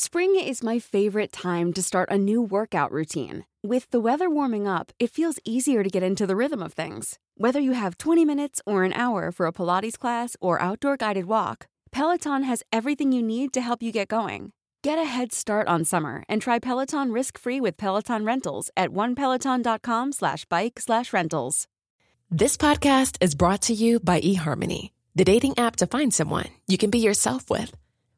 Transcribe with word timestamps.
Spring 0.00 0.36
is 0.36 0.62
my 0.62 0.78
favorite 0.78 1.32
time 1.32 1.72
to 1.72 1.82
start 1.82 2.08
a 2.08 2.16
new 2.16 2.40
workout 2.40 2.92
routine. 2.92 3.44
With 3.64 3.90
the 3.90 3.98
weather 3.98 4.30
warming 4.30 4.64
up, 4.64 4.92
it 5.00 5.10
feels 5.10 5.40
easier 5.44 5.82
to 5.82 5.90
get 5.90 6.04
into 6.04 6.24
the 6.24 6.36
rhythm 6.36 6.62
of 6.62 6.72
things. 6.72 7.18
Whether 7.36 7.58
you 7.58 7.72
have 7.72 7.98
20 7.98 8.24
minutes 8.24 8.62
or 8.64 8.84
an 8.84 8.92
hour 8.92 9.32
for 9.32 9.46
a 9.46 9.52
Pilates 9.52 9.98
class 9.98 10.36
or 10.40 10.62
outdoor 10.62 10.96
guided 10.96 11.24
walk, 11.24 11.66
Peloton 11.90 12.44
has 12.44 12.62
everything 12.72 13.10
you 13.10 13.24
need 13.24 13.52
to 13.54 13.60
help 13.60 13.82
you 13.82 13.90
get 13.90 14.06
going. 14.06 14.52
Get 14.84 15.00
a 15.00 15.04
head 15.04 15.32
start 15.32 15.66
on 15.66 15.84
summer 15.84 16.22
and 16.28 16.40
try 16.40 16.60
Peloton 16.60 17.10
risk-free 17.10 17.60
with 17.60 17.76
Peloton 17.76 18.24
Rentals 18.24 18.70
at 18.76 18.90
onepeloton.com 18.90 20.12
slash 20.12 20.44
bike 20.44 20.78
slash 20.78 21.12
rentals. 21.12 21.66
This 22.30 22.56
podcast 22.56 23.16
is 23.20 23.34
brought 23.34 23.62
to 23.62 23.74
you 23.74 23.98
by 23.98 24.20
eHarmony, 24.20 24.92
the 25.16 25.24
dating 25.24 25.58
app 25.58 25.74
to 25.74 25.88
find 25.88 26.14
someone 26.14 26.46
you 26.68 26.78
can 26.78 26.90
be 26.90 27.00
yourself 27.00 27.50
with. 27.50 27.74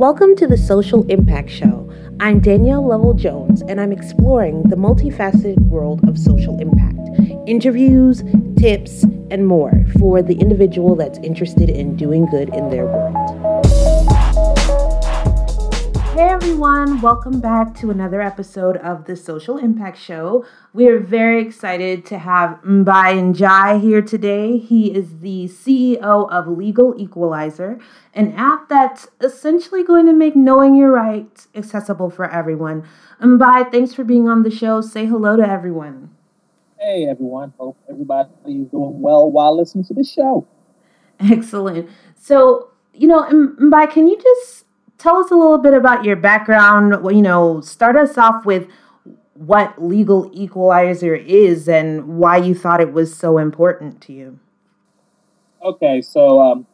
Welcome 0.00 0.34
to 0.36 0.46
the 0.46 0.56
Social 0.56 1.04
Impact 1.10 1.50
Show. 1.50 1.92
I'm 2.20 2.40
Danielle 2.40 2.88
Lovell 2.88 3.12
Jones, 3.12 3.60
and 3.60 3.78
I'm 3.78 3.92
exploring 3.92 4.62
the 4.62 4.76
multifaceted 4.76 5.58
world 5.68 6.08
of 6.08 6.18
social 6.18 6.58
impact. 6.58 6.96
Interviews, 7.46 8.22
tips, 8.56 9.02
and 9.30 9.46
more 9.46 9.84
for 9.98 10.22
the 10.22 10.36
individual 10.36 10.96
that's 10.96 11.18
interested 11.18 11.68
in 11.68 11.96
doing 11.96 12.24
good 12.30 12.48
in 12.54 12.70
their 12.70 12.86
world. 12.86 13.29
Hey 16.12 16.28
everyone, 16.28 17.00
welcome 17.00 17.40
back 17.40 17.72
to 17.76 17.92
another 17.92 18.20
episode 18.20 18.76
of 18.78 19.04
the 19.04 19.14
Social 19.14 19.58
Impact 19.58 19.96
Show. 19.96 20.44
We 20.72 20.88
are 20.88 20.98
very 20.98 21.40
excited 21.40 22.04
to 22.06 22.18
have 22.18 22.60
Mbye 22.62 23.32
Njie 23.32 23.80
here 23.80 24.02
today. 24.02 24.58
He 24.58 24.92
is 24.92 25.20
the 25.20 25.44
CEO 25.44 26.28
of 26.28 26.48
Legal 26.48 26.96
Equalizer, 26.98 27.78
an 28.12 28.32
app 28.32 28.68
that's 28.68 29.06
essentially 29.20 29.84
going 29.84 30.06
to 30.06 30.12
make 30.12 30.34
knowing 30.34 30.74
your 30.74 30.90
rights 30.90 31.46
accessible 31.54 32.10
for 32.10 32.28
everyone. 32.28 32.82
Mbye, 33.22 33.70
thanks 33.70 33.94
for 33.94 34.02
being 34.02 34.28
on 34.28 34.42
the 34.42 34.50
show. 34.50 34.80
Say 34.80 35.06
hello 35.06 35.36
to 35.36 35.48
everyone. 35.48 36.10
Hey 36.76 37.06
everyone, 37.08 37.54
hope 37.56 37.78
everybody 37.88 38.30
is 38.46 38.66
doing 38.66 39.00
well 39.00 39.30
while 39.30 39.56
listening 39.56 39.84
to 39.84 39.94
the 39.94 40.04
show. 40.04 40.48
Excellent. 41.20 41.88
So, 42.16 42.72
you 42.92 43.06
know, 43.06 43.22
Mbye, 43.22 43.92
can 43.92 44.08
you 44.08 44.20
just 44.20 44.64
tell 45.00 45.16
us 45.16 45.30
a 45.30 45.34
little 45.34 45.58
bit 45.58 45.74
about 45.74 46.04
your 46.04 46.16
background. 46.16 46.94
You 47.14 47.22
know, 47.22 47.60
start 47.62 47.96
us 47.96 48.18
off 48.18 48.44
with 48.44 48.68
what 49.34 49.82
legal 49.82 50.30
equalizer 50.34 51.14
is 51.14 51.68
and 51.68 52.18
why 52.18 52.36
you 52.36 52.54
thought 52.54 52.80
it 52.80 52.92
was 52.92 53.14
so 53.16 53.38
important 53.38 54.00
to 54.02 54.12
you. 54.12 54.38
Okay, 55.62 56.02
so 56.02 56.40
um, 56.40 56.66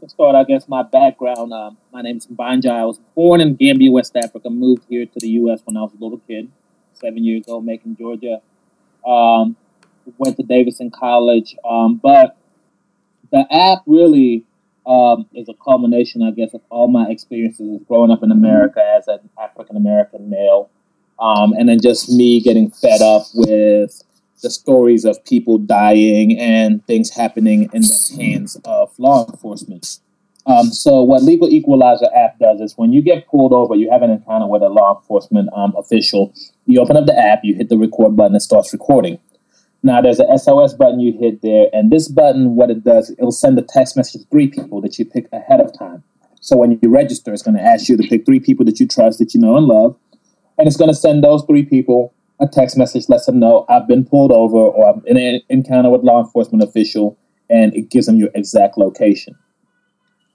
to 0.00 0.08
start, 0.08 0.34
I 0.34 0.44
guess, 0.44 0.66
my 0.66 0.82
background. 0.82 1.52
Um, 1.52 1.76
my 1.92 2.00
name 2.00 2.16
is 2.16 2.26
Mbye 2.26 2.62
Njie. 2.62 2.70
I 2.70 2.84
was 2.84 2.98
born 3.14 3.40
in 3.40 3.54
Gambia, 3.54 3.90
West 3.90 4.16
Africa. 4.16 4.48
Moved 4.48 4.84
here 4.88 5.04
to 5.04 5.20
the 5.20 5.28
U.S. 5.40 5.60
when 5.64 5.76
I 5.76 5.82
was 5.82 5.92
a 5.92 6.02
little 6.02 6.20
kid, 6.26 6.50
seven 6.94 7.24
years 7.24 7.44
old, 7.46 7.64
Macon, 7.64 7.96
Georgia. 7.96 8.40
Um, 9.06 9.56
went 10.18 10.36
to 10.38 10.42
Davidson 10.42 10.90
College. 10.90 11.56
Um, 11.68 12.00
but 12.02 12.36
the 13.30 13.46
app 13.50 13.82
really 13.86 14.44
um, 14.86 15.26
is 15.34 15.48
a 15.48 15.54
culmination, 15.54 16.22
I 16.22 16.30
guess, 16.30 16.54
of 16.54 16.60
all 16.70 16.88
my 16.88 17.08
experiences 17.08 17.80
growing 17.88 18.10
up 18.10 18.22
in 18.22 18.30
America 18.30 18.82
as 18.96 19.08
an 19.08 19.28
African 19.40 19.76
American 19.76 20.30
male, 20.30 20.70
um, 21.18 21.52
and 21.52 21.68
then 21.68 21.80
just 21.80 22.10
me 22.10 22.40
getting 22.40 22.70
fed 22.70 23.00
up 23.02 23.26
with 23.34 24.02
the 24.42 24.50
stories 24.50 25.04
of 25.04 25.24
people 25.24 25.58
dying 25.58 26.38
and 26.38 26.86
things 26.86 27.10
happening 27.10 27.70
in 27.72 27.82
the 27.82 28.16
hands 28.18 28.56
of 28.64 28.92
law 28.98 29.26
enforcement. 29.26 30.00
Um, 30.46 30.66
so, 30.66 31.02
what 31.02 31.22
Legal 31.22 31.48
Equalizer 31.48 32.08
app 32.14 32.38
does 32.38 32.60
is 32.60 32.74
when 32.76 32.92
you 32.92 33.00
get 33.00 33.26
pulled 33.26 33.54
over, 33.54 33.74
you 33.74 33.90
have 33.90 34.02
an 34.02 34.10
encounter 34.10 34.46
with 34.46 34.62
a 34.62 34.68
law 34.68 35.00
enforcement 35.00 35.48
um, 35.56 35.74
official. 35.78 36.34
You 36.66 36.80
open 36.80 36.98
up 36.98 37.06
the 37.06 37.18
app, 37.18 37.40
you 37.42 37.54
hit 37.54 37.70
the 37.70 37.78
record 37.78 38.14
button, 38.16 38.36
it 38.36 38.40
starts 38.40 38.72
recording. 38.72 39.18
Now 39.84 40.00
there's 40.00 40.18
a 40.18 40.38
SOS 40.38 40.72
button 40.72 40.98
you 40.98 41.12
hit 41.12 41.42
there, 41.42 41.66
and 41.74 41.92
this 41.92 42.08
button, 42.08 42.56
what 42.56 42.70
it 42.70 42.82
does, 42.82 43.10
it'll 43.10 43.30
send 43.30 43.58
a 43.58 43.62
text 43.62 43.98
message 43.98 44.22
to 44.22 44.28
three 44.28 44.48
people 44.48 44.80
that 44.80 44.98
you 44.98 45.04
pick 45.04 45.28
ahead 45.30 45.60
of 45.60 45.78
time. 45.78 46.02
So 46.40 46.56
when 46.56 46.78
you 46.80 46.88
register, 46.88 47.34
it's 47.34 47.42
going 47.42 47.58
to 47.58 47.62
ask 47.62 47.90
you 47.90 47.98
to 47.98 48.08
pick 48.08 48.24
three 48.24 48.40
people 48.40 48.64
that 48.64 48.80
you 48.80 48.88
trust, 48.88 49.18
that 49.18 49.34
you 49.34 49.40
know 49.40 49.58
and 49.58 49.66
love, 49.66 49.94
and 50.56 50.66
it's 50.66 50.78
going 50.78 50.88
to 50.88 50.96
send 50.96 51.22
those 51.22 51.44
three 51.46 51.66
people 51.66 52.14
a 52.40 52.48
text 52.48 52.78
message, 52.78 53.10
lets 53.10 53.26
them 53.26 53.38
know 53.38 53.66
I've 53.68 53.86
been 53.86 54.06
pulled 54.06 54.32
over 54.32 54.56
or 54.56 54.88
I'm 54.88 55.02
in 55.04 55.18
an 55.18 55.42
encounter 55.50 55.90
with 55.90 56.00
law 56.00 56.18
enforcement 56.18 56.64
official, 56.64 57.18
and 57.50 57.74
it 57.74 57.90
gives 57.90 58.06
them 58.06 58.16
your 58.16 58.30
exact 58.34 58.78
location. 58.78 59.34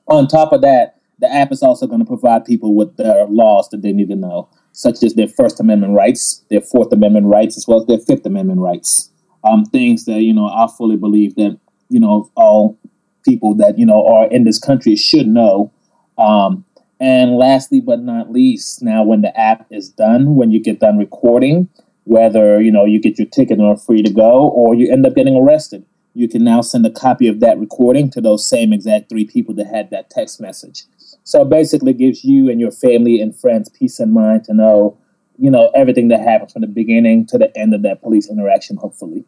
On 0.07 0.27
top 0.27 0.53
of 0.53 0.61
that, 0.61 0.99
the 1.17 1.33
app 1.33 1.51
is 1.51 1.63
also 1.63 1.88
going 1.88 2.01
to 2.01 2.05
provide 2.05 2.45
people 2.45 2.75
with 2.75 2.97
their 2.97 3.25
laws 3.25 3.67
that 3.69 3.81
they 3.81 3.93
need 3.93 4.09
to 4.09 4.15
know, 4.15 4.47
such 4.73 5.01
as 5.01 5.15
their 5.15 5.27
First 5.27 5.59
Amendment 5.59 5.95
rights, 5.95 6.45
their 6.51 6.61
Fourth 6.61 6.93
Amendment 6.93 7.25
rights, 7.25 7.57
as 7.57 7.67
well 7.67 7.81
as 7.81 7.88
their 7.88 7.97
Fifth 7.97 8.27
Amendment 8.27 8.59
rights 8.59 9.09
um, 9.44 9.66
things 9.66 10.05
that 10.05 10.22
you 10.22 10.33
know 10.33 10.47
I 10.47 10.67
fully 10.77 10.97
believe 10.97 11.35
that 11.35 11.59
you 11.89 12.00
know 12.00 12.29
all 12.35 12.77
people 13.25 13.55
that 13.55 13.77
you 13.77 13.85
know 13.85 14.05
are 14.05 14.27
in 14.27 14.44
this 14.44 14.59
country 14.59 14.95
should 14.95 15.27
know. 15.27 15.72
Um, 16.17 16.66
and 17.01 17.38
lastly, 17.38 17.79
but 17.79 18.01
not 18.01 18.31
least, 18.31 18.83
now 18.83 19.03
when 19.03 19.22
the 19.22 19.38
app 19.39 19.66
is 19.69 19.88
done, 19.89 20.35
when 20.35 20.51
you 20.51 20.61
get 20.61 20.81
done 20.81 20.97
recording, 20.97 21.69
whether 22.03 22.61
you 22.61 22.72
know 22.72 22.85
you 22.85 23.00
get 23.00 23.17
your 23.17 23.27
ticket 23.27 23.59
or 23.59 23.77
free 23.77 24.01
to 24.03 24.11
go, 24.11 24.50
or 24.50 24.75
you 24.75 24.91
end 24.91 25.05
up 25.05 25.16
getting 25.16 25.35
arrested, 25.35 25.85
you 26.13 26.27
can 26.27 26.44
now 26.44 26.61
send 26.61 26.85
a 26.85 26.91
copy 26.91 27.27
of 27.27 27.39
that 27.39 27.57
recording 27.59 28.09
to 28.11 28.21
those 28.21 28.47
same 28.47 28.73
exact 28.73 29.09
three 29.09 29.25
people 29.25 29.53
that 29.56 29.67
had 29.67 29.89
that 29.91 30.09
text 30.09 30.41
message. 30.41 30.83
So 31.23 31.44
it 31.44 31.50
basically 31.50 31.94
gives 31.94 32.23
you 32.23 32.50
and 32.50 32.59
your 32.59 32.71
family 32.71 33.21
and 33.21 33.38
friends 33.38 33.69
peace 33.69 34.00
of 34.00 34.09
mind 34.09 34.45
to 34.45 34.53
know 34.53 34.97
you 35.39 35.50
know, 35.50 35.72
everything 35.73 36.09
that 36.09 36.19
happens 36.19 36.51
from 36.53 36.61
the 36.61 36.67
beginning 36.67 37.25
to 37.27 37.38
the 37.38 37.55
end 37.57 37.73
of 37.73 37.81
that 37.83 38.01
police 38.01 38.29
interaction, 38.29 38.75
hopefully. 38.75 39.23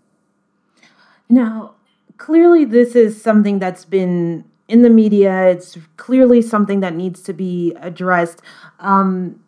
Now, 1.29 1.75
clearly, 2.17 2.65
this 2.65 2.95
is 2.95 3.21
something 3.21 3.59
that's 3.59 3.85
been 3.85 4.43
in 4.67 4.81
the 4.81 4.89
media. 4.89 5.47
It's 5.47 5.77
clearly 5.95 6.41
something 6.41 6.81
that 6.81 6.93
needs 6.95 7.21
to 7.23 7.33
be 7.33 7.73
addressed. 7.79 8.41
Um, 8.79 9.41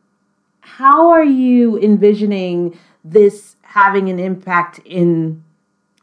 how 0.61 1.09
are 1.09 1.23
you 1.23 1.77
envisioning 1.77 2.79
this 3.03 3.57
having 3.63 4.09
an 4.09 4.19
impact 4.19 4.79
in 4.85 5.43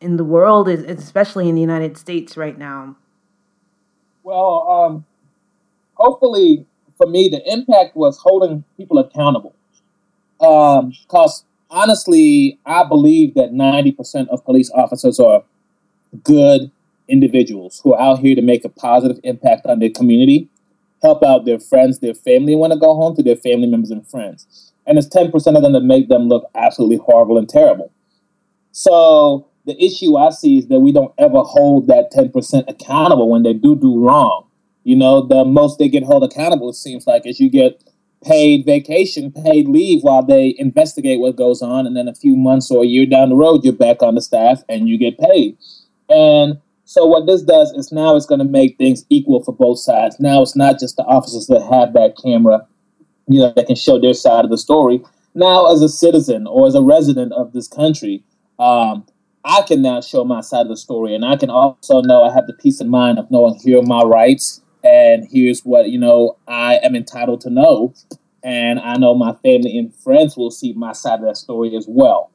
in 0.03 0.16
the 0.16 0.25
world, 0.25 0.69
especially 0.69 1.48
in 1.48 1.54
the 1.54 1.60
United 1.60 1.97
States 1.97 2.37
right 2.37 2.59
now? 2.59 2.97
Well, 4.22 4.69
um, 4.69 5.04
hopefully, 5.94 6.66
for 6.97 7.06
me, 7.06 7.28
the 7.28 7.42
impact 7.50 7.97
was 7.97 8.19
holding 8.19 8.65
people 8.77 8.98
accountable. 8.98 9.54
Because 10.41 11.43
um, 11.43 11.47
honestly, 11.69 12.59
I 12.65 12.84
believe 12.84 13.34
that 13.34 13.53
90% 13.53 14.28
of 14.28 14.45
police 14.45 14.71
officers 14.75 15.21
are 15.21 15.45
good 16.25 16.71
individuals 17.09 17.81
who 17.84 17.95
are 17.95 18.01
out 18.01 18.21
here 18.21 18.34
to 18.34 18.43
make 18.43 18.65
a 18.65 18.69
positive 18.69 19.21
impact 19.23 19.67
on 19.67 19.81
their 19.81 19.91
community, 19.91 20.49
help 21.03 21.23
out 21.23 21.45
their 21.45 21.61
friends, 21.61 21.99
their 21.99 22.15
family, 22.15 22.56
want 22.56 22.73
to 22.73 22.78
go 22.78 22.95
home 22.95 23.15
to 23.17 23.23
their 23.23 23.37
family 23.37 23.67
members 23.67 23.91
and 23.91 24.06
friends. 24.09 24.73
And 24.87 24.97
it's 24.97 25.09
10% 25.09 25.33
of 25.56 25.62
them 25.62 25.73
that 25.73 25.83
make 25.83 26.09
them 26.09 26.28
look 26.28 26.45
absolutely 26.55 26.97
horrible 26.97 27.37
and 27.37 27.49
terrible. 27.49 27.93
So 28.72 29.47
the 29.66 29.83
issue 29.83 30.16
I 30.16 30.31
see 30.31 30.59
is 30.59 30.69
that 30.69 30.81
we 30.81 30.93
don't 30.93 31.13
ever 31.19 31.41
hold 31.41 31.86
that 31.89 32.10
10% 32.13 32.65
accountable 32.66 33.28
when 33.28 33.43
they 33.43 33.53
do 33.53 33.77
do 33.77 34.03
wrong. 34.03 34.47
You 34.84 34.97
know, 34.97 35.27
the 35.27 35.45
most 35.45 35.78
they 35.78 35.89
get 35.89 36.04
held 36.04 36.25
accountable, 36.25 36.71
it 36.71 36.75
seems 36.75 37.07
like, 37.07 37.27
is 37.27 37.39
you 37.39 37.51
get 37.51 37.84
paid 38.25 38.67
vacation, 38.67 39.33
paid 39.33 39.69
leave 39.69 40.03
while 40.03 40.22
they 40.22 40.55
investigate 40.59 41.21
what 41.21 41.37
goes 41.37 41.63
on. 41.63 41.87
And 41.87 41.97
then 41.97 42.09
a 42.09 42.15
few 42.15 42.37
months 42.37 42.71
or 42.71 42.84
a 42.84 42.87
year 42.87 43.07
down 43.07 43.31
the 43.31 43.37
road, 43.37 43.65
you're 43.65 43.72
back 43.72 44.03
on 44.03 44.15
the 44.15 44.22
staff 44.22 44.63
and 44.69 44.89
you 44.89 44.99
get 44.99 45.19
paid. 45.19 45.57
And 46.09 46.59
so 46.84 47.07
what 47.07 47.27
this 47.27 47.43
does 47.43 47.71
is 47.72 47.93
now 47.93 48.17
it's 48.17 48.27
going 48.27 48.41
to 48.41 48.45
make 48.45 48.77
things 48.77 49.05
equal 49.09 49.43
for 49.43 49.55
both 49.55 49.78
sides. 49.78 50.19
Now 50.19 50.43
it's 50.43 50.57
not 50.57 50.78
just 50.78 50.97
the 50.97 51.05
officers 51.05 51.47
that 51.47 51.63
have 51.71 51.93
that 51.95 52.17
camera, 52.22 52.67
you 53.28 53.41
know, 53.41 53.53
that 53.55 53.67
can 53.67 53.77
show 53.77 53.99
their 53.99 54.15
side 54.15 54.45
of 54.45 54.51
the 54.51 54.59
story. 54.59 55.03
Now, 55.34 55.72
as 55.72 55.81
a 55.81 55.89
citizen 55.89 56.47
or 56.47 56.67
as 56.67 56.75
a 56.75 56.83
resident 56.83 57.33
of 57.33 57.53
this 57.53 57.69
country, 57.69 58.25
um, 58.59 59.07
I 59.45 59.63
can 59.63 59.81
now 59.83 60.01
show 60.01 60.25
my 60.25 60.41
side 60.41 60.63
of 60.63 60.69
the 60.69 60.77
story, 60.77 61.15
and 61.15 61.25
I 61.25 61.37
can 61.37 61.49
also 61.49 62.03
know 62.03 62.25
I 62.25 62.33
have 62.33 62.47
the 62.47 62.53
peace 62.53 62.81
of 62.81 62.89
mind 62.89 63.19
of 63.19 63.31
knowing 63.31 63.59
here 63.63 63.78
are 63.78 63.83
my 63.83 64.03
rights 64.03 64.61
and 64.82 65.27
here's 65.30 65.60
what 65.60 65.91
you 65.91 65.98
know 65.98 66.36
I 66.48 66.77
am 66.82 66.94
entitled 66.94 67.41
to 67.42 67.50
know. 67.50 67.94
and 68.42 68.80
I 68.80 68.97
know 68.97 69.15
my 69.15 69.32
family 69.32 69.77
and 69.77 69.94
friends 69.94 70.36
will 70.36 70.50
see 70.50 70.72
my 70.72 70.92
side 70.92 71.21
of 71.21 71.27
that 71.27 71.36
story 71.36 71.77
as 71.77 71.86
well. 71.88 72.30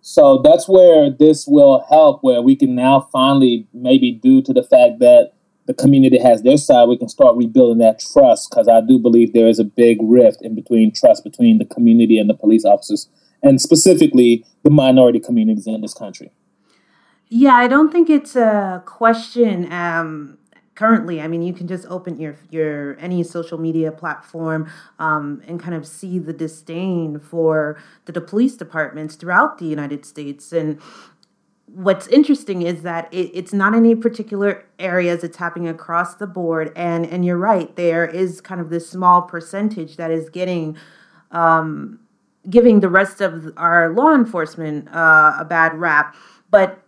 So 0.00 0.40
that's 0.42 0.68
where 0.68 1.10
this 1.10 1.46
will 1.46 1.84
help, 1.88 2.22
where 2.22 2.40
we 2.40 2.56
can 2.56 2.74
now 2.74 3.08
finally, 3.12 3.66
maybe 3.74 4.12
due 4.12 4.42
to 4.42 4.52
the 4.52 4.62
fact 4.62 4.98
that 5.00 5.32
the 5.66 5.74
community 5.74 6.18
has 6.18 6.42
their 6.42 6.56
side, 6.56 6.88
we 6.88 6.96
can 6.96 7.08
start 7.08 7.36
rebuilding 7.36 7.78
that 7.78 8.00
trust. 8.00 8.48
Because 8.50 8.66
I 8.66 8.80
do 8.80 8.98
believe 8.98 9.32
there 9.32 9.48
is 9.48 9.58
a 9.58 9.64
big 9.64 9.98
rift 10.00 10.40
in 10.42 10.54
between 10.54 10.92
trust 10.92 11.22
between 11.22 11.58
the 11.58 11.66
community 11.66 12.18
and 12.18 12.30
the 12.30 12.34
police 12.34 12.64
officers, 12.64 13.08
and 13.42 13.60
specifically 13.60 14.44
the 14.62 14.70
minority 14.70 15.20
communities 15.20 15.66
in 15.66 15.80
this 15.80 15.94
country. 15.94 16.32
Yeah, 17.28 17.54
I 17.54 17.68
don't 17.68 17.92
think 17.92 18.10
it's 18.10 18.34
a 18.34 18.82
question. 18.86 19.70
Um, 19.72 20.38
currently 20.80 21.20
i 21.20 21.28
mean 21.28 21.42
you 21.42 21.52
can 21.52 21.68
just 21.68 21.86
open 21.96 22.18
your 22.18 22.34
your 22.50 22.98
any 22.98 23.22
social 23.22 23.58
media 23.58 23.90
platform 23.92 24.70
um, 24.98 25.42
and 25.46 25.60
kind 25.60 25.74
of 25.74 25.86
see 25.86 26.18
the 26.18 26.32
disdain 26.32 27.18
for 27.18 27.78
the, 28.06 28.12
the 28.12 28.20
police 28.20 28.56
departments 28.56 29.14
throughout 29.14 29.58
the 29.58 29.66
united 29.66 30.04
states. 30.04 30.52
And 30.52 30.80
what's 31.66 32.06
interesting 32.08 32.62
is 32.62 32.82
that 32.82 33.12
it, 33.12 33.30
it's 33.32 33.52
not 33.52 33.74
any 33.74 33.94
particular 33.94 34.64
areas 34.78 35.22
it's 35.22 35.36
happening 35.36 35.68
across 35.68 36.16
the 36.16 36.26
board. 36.26 36.72
And 36.76 37.06
and 37.06 37.24
you're 37.24 37.38
right 37.38 37.74
there 37.76 38.04
is 38.04 38.40
kind 38.40 38.60
of 38.60 38.70
this 38.70 38.88
small 38.88 39.22
percentage 39.22 39.96
that 39.96 40.10
is 40.10 40.28
getting 40.28 40.76
um, 41.30 42.00
giving 42.48 42.80
the 42.80 42.88
rest 42.88 43.20
of 43.20 43.52
our 43.56 43.90
law 43.90 44.14
enforcement 44.14 44.88
uh, 44.88 45.36
a 45.38 45.44
bad 45.44 45.74
rap. 45.74 46.16
But 46.50 46.82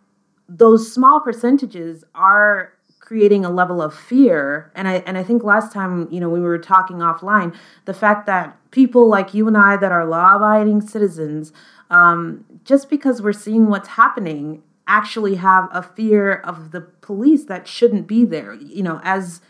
those 0.48 0.92
small 0.92 1.20
percentages 1.20 2.04
are 2.14 2.72
creating 3.12 3.44
a 3.44 3.50
level 3.50 3.82
of 3.82 3.92
fear. 3.94 4.72
And 4.74 4.88
i 4.88 4.94
and 5.06 5.18
i 5.18 5.22
think 5.22 5.44
last 5.44 5.70
time 5.70 6.08
you 6.10 6.18
know 6.18 6.30
we 6.30 6.40
were 6.40 6.58
talking 6.58 6.96
offline 7.08 7.54
the 7.84 7.92
fact 7.92 8.24
that 8.26 8.56
people 8.70 9.06
like 9.06 9.34
you 9.34 9.46
and 9.46 9.58
i 9.58 9.76
that 9.76 9.92
are 9.92 10.06
law 10.06 10.36
abiding 10.36 10.80
citizens 10.80 11.52
um, 11.90 12.46
just 12.64 12.88
because 12.88 13.20
we're 13.20 13.34
seeing 13.34 13.66
what's 13.68 13.90
happening 14.02 14.62
actually 14.86 15.34
have 15.34 15.68
a 15.72 15.82
fear 15.82 16.32
of 16.32 16.70
the 16.70 16.80
police 16.80 17.44
that 17.44 17.68
shouldn't 17.68 18.06
be 18.06 18.24
there. 18.24 18.54
You 18.54 18.82
know 18.82 18.98
as 19.04 19.42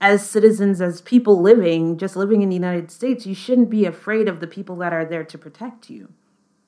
as 0.00 0.26
citizens 0.26 0.80
as 0.80 1.02
people 1.02 1.42
living 1.42 1.98
just 1.98 2.16
living 2.16 2.40
in 2.40 2.48
the 2.48 2.54
united 2.54 2.90
states 2.90 3.26
you 3.26 3.34
shouldn't 3.34 3.68
be 3.68 3.84
afraid 3.84 4.26
of 4.30 4.40
the 4.40 4.46
people 4.46 4.76
that 4.76 4.94
are 4.94 5.04
there 5.04 5.24
to 5.24 5.36
protect 5.36 5.90
you. 5.90 6.08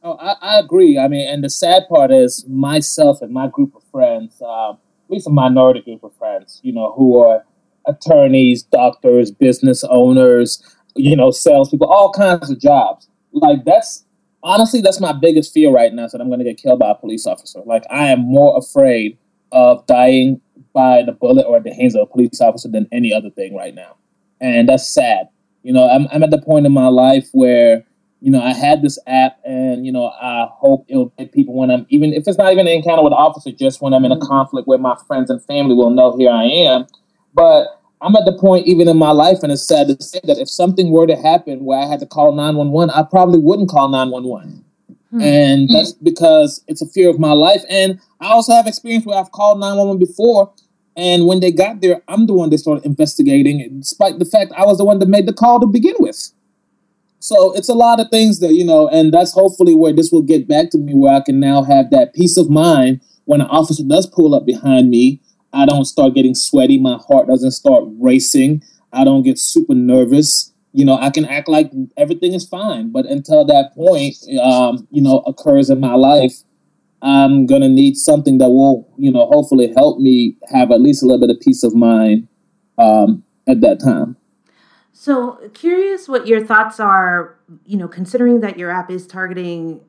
Oh 0.02 0.18
i, 0.20 0.32
I 0.50 0.58
agree. 0.58 0.98
I 0.98 1.08
mean 1.08 1.26
and 1.26 1.42
the 1.42 1.48
sad 1.64 1.88
part 1.88 2.10
is 2.12 2.44
myself 2.46 3.22
and 3.22 3.32
my 3.32 3.48
group 3.48 3.74
of 3.74 3.82
friends 3.84 4.42
uh, 4.42 4.74
least 5.12 5.26
a 5.26 5.30
minority 5.30 5.80
group 5.80 6.02
of 6.02 6.14
friends, 6.16 6.60
you 6.62 6.72
know, 6.72 6.92
who 6.96 7.18
are 7.18 7.44
attorneys, 7.86 8.62
doctors, 8.62 9.30
business 9.30 9.84
owners, 9.84 10.62
you 10.96 11.16
know, 11.16 11.30
salespeople, 11.30 11.90
all 11.90 12.12
kinds 12.12 12.50
of 12.50 12.58
jobs. 12.58 13.08
Like 13.32 13.64
that's 13.64 14.04
honestly 14.42 14.80
that's 14.80 15.00
my 15.00 15.12
biggest 15.12 15.52
fear 15.52 15.70
right 15.70 15.92
now 15.92 16.04
is 16.04 16.12
that 16.12 16.20
I'm 16.20 16.30
gonna 16.30 16.44
get 16.44 16.58
killed 16.58 16.78
by 16.78 16.90
a 16.90 16.94
police 16.94 17.26
officer. 17.26 17.60
Like 17.64 17.84
I 17.90 18.08
am 18.08 18.20
more 18.20 18.56
afraid 18.58 19.18
of 19.52 19.86
dying 19.86 20.40
by 20.72 21.02
the 21.02 21.12
bullet 21.12 21.46
or 21.46 21.56
at 21.56 21.64
the 21.64 21.74
hands 21.74 21.94
of 21.94 22.02
a 22.02 22.06
police 22.06 22.40
officer 22.40 22.68
than 22.68 22.88
any 22.92 23.12
other 23.12 23.30
thing 23.30 23.54
right 23.54 23.74
now. 23.74 23.96
And 24.40 24.68
that's 24.68 24.88
sad. 24.88 25.28
You 25.62 25.72
know, 25.72 25.88
I'm 25.88 26.08
I'm 26.12 26.22
at 26.22 26.30
the 26.30 26.40
point 26.40 26.66
in 26.66 26.72
my 26.72 26.88
life 26.88 27.28
where 27.32 27.84
you 28.22 28.30
know, 28.30 28.40
I 28.40 28.52
had 28.52 28.82
this 28.82 29.00
app 29.08 29.38
and, 29.44 29.84
you 29.84 29.90
know, 29.90 30.06
I 30.06 30.46
hope 30.52 30.86
it'll 30.88 31.12
get 31.18 31.32
people 31.32 31.54
when 31.54 31.72
I'm 31.72 31.86
even 31.88 32.12
if 32.12 32.28
it's 32.28 32.38
not 32.38 32.52
even 32.52 32.68
an 32.68 32.72
encounter 32.72 33.02
with 33.02 33.12
an 33.12 33.18
officer, 33.18 33.50
just 33.50 33.82
when 33.82 33.92
I'm 33.92 34.04
in 34.04 34.12
a 34.12 34.16
mm-hmm. 34.16 34.28
conflict 34.28 34.68
where 34.68 34.78
my 34.78 34.96
friends 35.08 35.28
and 35.28 35.44
family 35.44 35.74
will 35.74 35.90
know 35.90 36.16
here 36.16 36.30
I 36.30 36.44
am. 36.44 36.86
But 37.34 37.66
I'm 38.00 38.14
at 38.14 38.24
the 38.24 38.38
point 38.38 38.68
even 38.68 38.86
in 38.86 38.96
my 38.96 39.10
life, 39.10 39.38
and 39.42 39.50
it's 39.50 39.66
sad 39.66 39.88
to 39.88 40.00
say 40.00 40.20
that 40.22 40.38
if 40.38 40.48
something 40.48 40.92
were 40.92 41.06
to 41.08 41.16
happen 41.16 41.64
where 41.64 41.80
I 41.80 41.86
had 41.86 41.98
to 41.98 42.06
call 42.06 42.32
911, 42.32 42.90
I 42.90 43.02
probably 43.02 43.40
wouldn't 43.40 43.68
call 43.68 43.88
911. 43.88 44.64
Mm-hmm. 45.12 45.20
And 45.20 45.68
that's 45.68 45.92
because 45.92 46.64
it's 46.68 46.80
a 46.80 46.86
fear 46.86 47.10
of 47.10 47.18
my 47.18 47.32
life. 47.32 47.62
And 47.68 48.00
I 48.20 48.28
also 48.28 48.52
have 48.52 48.68
experience 48.68 49.04
where 49.04 49.18
I've 49.18 49.32
called 49.32 49.58
911 49.58 49.98
before. 49.98 50.52
And 50.96 51.26
when 51.26 51.40
they 51.40 51.50
got 51.50 51.80
there, 51.80 52.02
I'm 52.06 52.26
the 52.26 52.34
one 52.34 52.50
that 52.50 52.58
started 52.58 52.84
investigating, 52.84 53.80
despite 53.80 54.20
the 54.20 54.24
fact 54.24 54.52
I 54.56 54.64
was 54.64 54.78
the 54.78 54.84
one 54.84 55.00
that 55.00 55.08
made 55.08 55.26
the 55.26 55.32
call 55.32 55.58
to 55.58 55.66
begin 55.66 55.96
with. 55.98 56.32
So 57.22 57.52
it's 57.52 57.68
a 57.68 57.74
lot 57.74 58.00
of 58.00 58.08
things 58.10 58.40
that, 58.40 58.52
you 58.52 58.64
know, 58.64 58.88
and 58.88 59.14
that's 59.14 59.32
hopefully 59.32 59.76
where 59.76 59.92
this 59.92 60.10
will 60.10 60.22
get 60.22 60.48
back 60.48 60.70
to 60.70 60.78
me 60.78 60.92
where 60.92 61.14
I 61.14 61.20
can 61.20 61.38
now 61.38 61.62
have 61.62 61.90
that 61.90 62.14
peace 62.14 62.36
of 62.36 62.50
mind 62.50 63.00
when 63.26 63.40
an 63.40 63.46
officer 63.46 63.84
does 63.84 64.08
pull 64.08 64.34
up 64.34 64.44
behind 64.44 64.90
me. 64.90 65.20
I 65.52 65.64
don't 65.64 65.84
start 65.84 66.14
getting 66.14 66.34
sweaty. 66.34 66.78
My 66.78 66.98
heart 67.08 67.28
doesn't 67.28 67.52
start 67.52 67.84
racing. 68.00 68.64
I 68.92 69.04
don't 69.04 69.22
get 69.22 69.38
super 69.38 69.72
nervous. 69.72 70.52
You 70.72 70.84
know, 70.84 70.98
I 70.98 71.10
can 71.10 71.24
act 71.24 71.46
like 71.46 71.70
everything 71.96 72.32
is 72.32 72.48
fine. 72.48 72.90
But 72.90 73.06
until 73.06 73.44
that 73.44 73.72
point, 73.76 74.16
um, 74.42 74.88
you 74.90 75.00
know, 75.00 75.18
occurs 75.20 75.70
in 75.70 75.78
my 75.78 75.94
life, 75.94 76.34
I'm 77.02 77.46
going 77.46 77.62
to 77.62 77.68
need 77.68 77.96
something 77.98 78.38
that 78.38 78.48
will, 78.48 78.92
you 78.98 79.12
know, 79.12 79.26
hopefully 79.26 79.72
help 79.76 80.00
me 80.00 80.36
have 80.52 80.72
at 80.72 80.80
least 80.80 81.04
a 81.04 81.06
little 81.06 81.24
bit 81.24 81.34
of 81.34 81.40
peace 81.40 81.62
of 81.62 81.72
mind 81.72 82.26
um, 82.78 83.22
at 83.46 83.60
that 83.60 83.78
time. 83.78 84.16
So, 84.92 85.50
curious 85.54 86.08
what 86.08 86.26
your 86.26 86.44
thoughts 86.44 86.78
are, 86.78 87.36
you 87.64 87.76
know, 87.76 87.88
considering 87.88 88.40
that 88.40 88.58
your 88.58 88.70
app 88.70 88.90
is 88.90 89.06
targeting 89.06 89.80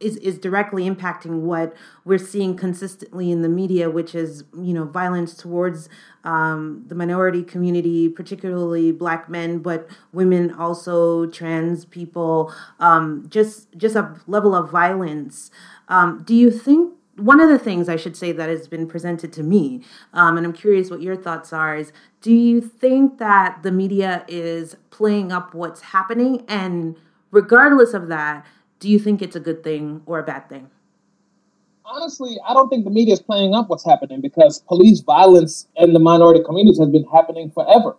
is 0.00 0.16
is 0.18 0.38
directly 0.38 0.88
impacting 0.88 1.40
what 1.40 1.74
we're 2.04 2.18
seeing 2.18 2.56
consistently 2.56 3.30
in 3.30 3.42
the 3.42 3.48
media, 3.48 3.88
which 3.88 4.14
is 4.14 4.44
you 4.60 4.74
know 4.74 4.84
violence 4.84 5.34
towards 5.34 5.88
um, 6.24 6.84
the 6.88 6.94
minority 6.94 7.42
community, 7.42 8.08
particularly 8.08 8.92
Black 8.92 9.28
men, 9.28 9.58
but 9.60 9.88
women 10.12 10.52
also, 10.52 11.26
trans 11.26 11.84
people, 11.84 12.52
um, 12.80 13.26
just 13.28 13.68
just 13.76 13.96
a 13.96 14.20
level 14.26 14.54
of 14.54 14.70
violence. 14.70 15.50
Um, 15.88 16.22
do 16.24 16.34
you 16.34 16.50
think 16.50 16.92
one 17.16 17.40
of 17.40 17.48
the 17.48 17.58
things 17.58 17.88
I 17.88 17.96
should 17.96 18.16
say 18.16 18.32
that 18.32 18.48
has 18.48 18.66
been 18.66 18.86
presented 18.86 19.32
to 19.34 19.42
me, 19.42 19.82
um, 20.12 20.36
and 20.36 20.46
I'm 20.46 20.52
curious 20.52 20.90
what 20.90 21.02
your 21.02 21.16
thoughts 21.16 21.52
are, 21.52 21.76
is 21.76 21.92
do 22.20 22.32
you 22.32 22.60
think 22.60 23.18
that 23.18 23.62
the 23.62 23.70
media 23.70 24.24
is 24.28 24.76
playing 24.90 25.30
up 25.30 25.54
what's 25.54 25.80
happening? 25.80 26.44
And 26.48 26.96
regardless 27.30 27.94
of 27.94 28.08
that, 28.08 28.46
do 28.80 28.88
you 28.88 28.98
think 28.98 29.22
it's 29.22 29.36
a 29.36 29.40
good 29.40 29.62
thing 29.62 30.02
or 30.06 30.18
a 30.18 30.22
bad 30.22 30.48
thing? 30.48 30.70
Honestly, 31.84 32.36
I 32.46 32.54
don't 32.54 32.68
think 32.68 32.84
the 32.84 32.90
media 32.90 33.12
is 33.12 33.20
playing 33.20 33.54
up 33.54 33.68
what's 33.68 33.84
happening 33.84 34.20
because 34.20 34.60
police 34.60 35.00
violence 35.00 35.68
in 35.76 35.92
the 35.92 36.00
minority 36.00 36.42
communities 36.42 36.78
has 36.78 36.88
been 36.88 37.04
happening 37.04 37.50
forever. 37.50 37.96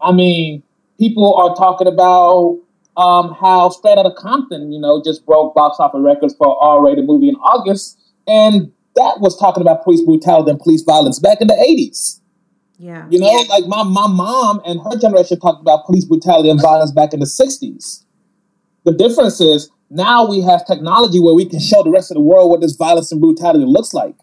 I 0.00 0.12
mean, 0.12 0.62
people 0.98 1.34
are 1.36 1.54
talking 1.54 1.86
about 1.86 2.58
um, 2.96 3.32
how 3.32 3.70
Straight 3.70 3.96
Outta 3.96 4.12
Compton, 4.18 4.72
you 4.72 4.80
know, 4.80 5.00
just 5.02 5.24
broke 5.24 5.54
box 5.54 5.76
office 5.78 6.00
records 6.02 6.34
for 6.34 6.48
an 6.48 6.56
R-rated 6.60 7.06
movie 7.06 7.28
in 7.28 7.36
August 7.36 7.98
and 8.26 8.72
that 8.96 9.20
was 9.20 9.38
talking 9.38 9.62
about 9.62 9.82
police 9.82 10.02
brutality 10.02 10.50
and 10.50 10.60
police 10.60 10.82
violence 10.82 11.18
back 11.18 11.40
in 11.40 11.46
the 11.46 11.54
80s. 11.54 12.20
Yeah. 12.78 13.06
You 13.10 13.20
know, 13.20 13.30
yeah. 13.30 13.48
like 13.48 13.66
my, 13.66 13.84
my 13.84 14.08
mom 14.08 14.60
and 14.66 14.80
her 14.80 14.98
generation 14.98 15.38
talked 15.38 15.60
about 15.60 15.86
police 15.86 16.04
brutality 16.04 16.50
and 16.50 16.60
violence 16.60 16.90
back 16.90 17.12
in 17.14 17.20
the 17.20 17.26
60s. 17.26 18.04
The 18.84 18.92
difference 18.92 19.40
is 19.40 19.70
now 19.88 20.28
we 20.28 20.40
have 20.40 20.66
technology 20.66 21.20
where 21.20 21.34
we 21.34 21.46
can 21.46 21.60
show 21.60 21.82
the 21.82 21.90
rest 21.90 22.10
of 22.10 22.16
the 22.16 22.22
world 22.22 22.50
what 22.50 22.60
this 22.60 22.74
violence 22.74 23.12
and 23.12 23.20
brutality 23.20 23.64
looks 23.64 23.94
like. 23.94 24.16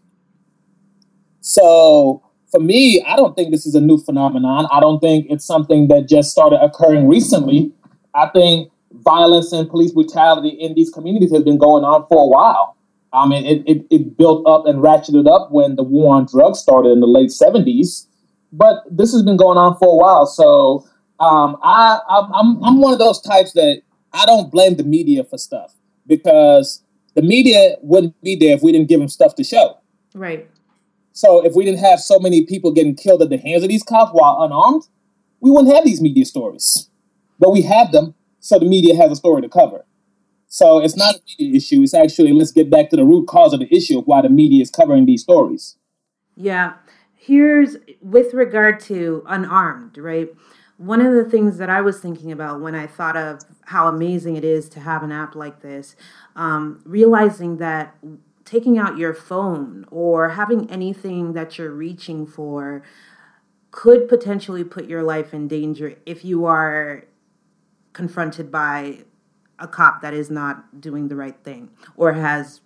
So 1.42 2.22
for 2.52 2.60
me, 2.60 3.04
I 3.08 3.16
don't 3.16 3.36
think 3.36 3.52
this 3.52 3.66
is 3.66 3.76
a 3.76 3.82
new 3.82 3.98
phenomenon. 3.98 4.68
I 4.72 4.80
don't 4.80 5.00
think 5.00 5.28
it's 5.30 5.46
something 5.46 5.88
that 5.88 6.08
just 6.10 6.32
started 6.32 6.60
occurring 6.62 7.08
recently. 7.08 7.72
I 8.14 8.28
think 8.28 8.72
violence 8.92 9.54
and 9.54 9.70
police 9.70 9.92
brutality 9.92 10.50
in 10.50 10.74
these 10.74 10.90
communities 10.90 11.32
has 11.32 11.44
been 11.44 11.58
going 11.58 11.84
on 11.84 12.06
for 12.08 12.24
a 12.24 12.28
while. 12.28 12.76
I 13.12 13.28
mean, 13.28 13.46
it, 13.46 13.64
it, 13.66 13.88
it 13.90 14.18
built 14.18 14.48
up 14.48 14.66
and 14.66 14.80
ratcheted 14.80 15.28
up 15.28 15.52
when 15.52 15.76
the 15.76 15.84
war 15.84 16.16
on 16.16 16.26
drugs 16.26 16.60
started 16.60 16.90
in 16.90 17.00
the 17.00 17.08
late 17.08 17.30
70s. 17.30 18.06
But 18.52 18.84
this 18.90 19.12
has 19.14 19.24
been 19.24 19.38
going 19.38 19.58
on 19.58 19.78
for 19.78 19.94
a 19.94 19.96
while. 19.96 20.26
So 20.26 20.88
um, 21.20 21.58
I, 21.64 22.00
I'm, 22.10 22.64
I'm 22.64 22.82
one 22.82 22.94
of 22.94 23.00
those 23.00 23.22
types 23.22 23.54
that 23.54 23.82
I 24.14 24.26
don't 24.26 24.52
blame 24.52 24.76
the 24.76 24.84
media 24.84 25.24
for 25.24 25.38
stuff 25.38 25.74
because 26.08 26.84
the 27.16 27.22
media 27.22 27.76
wouldn't 27.82 28.20
be 28.22 28.36
there 28.36 28.56
if 28.56 28.64
we 28.64 28.72
didn't 28.72 28.90
give 28.90 29.00
them 29.00 29.10
stuff 29.10 29.36
to 29.36 29.44
show. 29.44 29.78
Right. 30.14 30.50
So 31.14 31.46
if 31.46 31.54
we 31.56 31.66
didn't 31.66 31.80
have 31.80 32.00
so 32.00 32.20
many 32.20 32.46
people 32.46 32.72
getting 32.72 32.96
killed 32.96 33.22
at 33.22 33.30
the 33.30 33.38
hands 33.38 33.64
of 33.64 33.70
these 33.70 33.84
cops 33.84 34.12
while 34.14 34.42
unarmed, 34.42 34.84
we 35.42 35.52
wouldn't 35.52 35.74
have 35.74 35.86
these 35.86 36.02
media 36.02 36.26
stories. 36.26 36.90
But 37.40 37.52
we 37.52 37.62
have 37.64 37.92
them, 37.92 38.16
so 38.40 38.60
the 38.60 38.66
media 38.66 38.96
has 38.96 39.12
a 39.12 39.16
story 39.16 39.42
to 39.42 39.50
cover. 39.50 39.86
So 40.50 40.80
it's 40.84 40.98
not 40.98 41.16
a 41.16 41.22
media 41.28 41.58
issue. 41.58 41.84
It's 41.84 41.94
actually 41.94 42.34
let's 42.34 42.52
get 42.52 42.70
back 42.70 42.90
to 42.90 42.96
the 42.96 43.06
root 43.06 43.28
cause 43.28 43.54
of 43.54 43.60
the 43.60 43.74
issue 43.74 44.00
of 44.00 44.08
why 44.08 44.22
the 44.24 44.30
media 44.30 44.62
is 44.62 44.72
covering 44.72 45.06
these 45.06 45.22
stories. 45.22 45.78
Yeah. 46.36 46.74
Here's 47.16 47.78
with 48.02 48.34
regard 48.34 48.80
to 48.82 49.24
unarmed, 49.28 49.98
right? 50.00 50.30
One 50.78 51.02
of 51.02 51.14
the 51.14 51.30
things 51.30 51.58
that 51.58 51.70
I 51.70 51.82
was 51.82 52.00
thinking 52.00 52.32
about 52.32 52.62
when 52.62 52.74
I 52.74 52.88
thought 52.88 53.16
of 53.16 53.42
how 53.66 53.88
amazing 53.88 54.38
it 54.38 54.44
is 54.44 54.68
to 54.70 54.80
have 54.80 55.04
an 55.04 55.12
app 55.12 55.36
like 55.36 55.62
this, 55.62 55.96
um, 56.36 56.82
realizing 56.84 57.58
that 57.58 57.96
taking 58.44 58.80
out 58.80 58.98
your 58.98 59.14
phone 59.14 59.86
or 59.92 60.30
having 60.30 60.70
anything 60.72 61.34
that 61.34 61.60
you're 61.60 61.70
reaching 61.70 62.26
for 62.26 62.82
could 63.70 64.08
potentially 64.08 64.64
put 64.64 64.86
your 64.88 65.04
life 65.04 65.34
in 65.34 65.48
danger 65.48 65.96
if 66.08 66.26
you 66.26 66.46
are 66.46 67.04
confronted 67.94 68.50
by 68.50 69.00
a 69.60 69.68
cop 69.68 70.02
that 70.02 70.14
is 70.14 70.30
not 70.30 70.82
doing 70.82 71.08
the 71.08 71.16
right 71.16 71.38
thing 71.44 71.70
or 71.96 72.14
has 72.14 72.62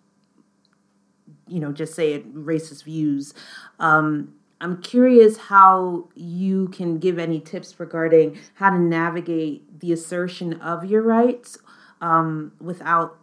you 1.48 1.60
know 1.60 1.72
just 1.72 1.94
say 1.94 2.14
it 2.14 2.34
racist 2.34 2.84
views. 2.84 3.34
Um, 3.80 4.34
i'm 4.62 4.82
curious 4.82 5.38
how 5.38 6.08
you 6.16 6.70
can 6.70 6.98
give 6.98 7.20
any 7.20 7.40
tips 7.40 7.80
regarding 7.80 8.38
how 8.56 8.70
to 8.70 8.80
navigate 8.80 9.80
the 9.82 9.92
assertion 9.92 10.54
of 10.62 10.86
your 10.86 11.02
rights 11.02 11.58
um, 12.00 12.54
without 12.62 13.18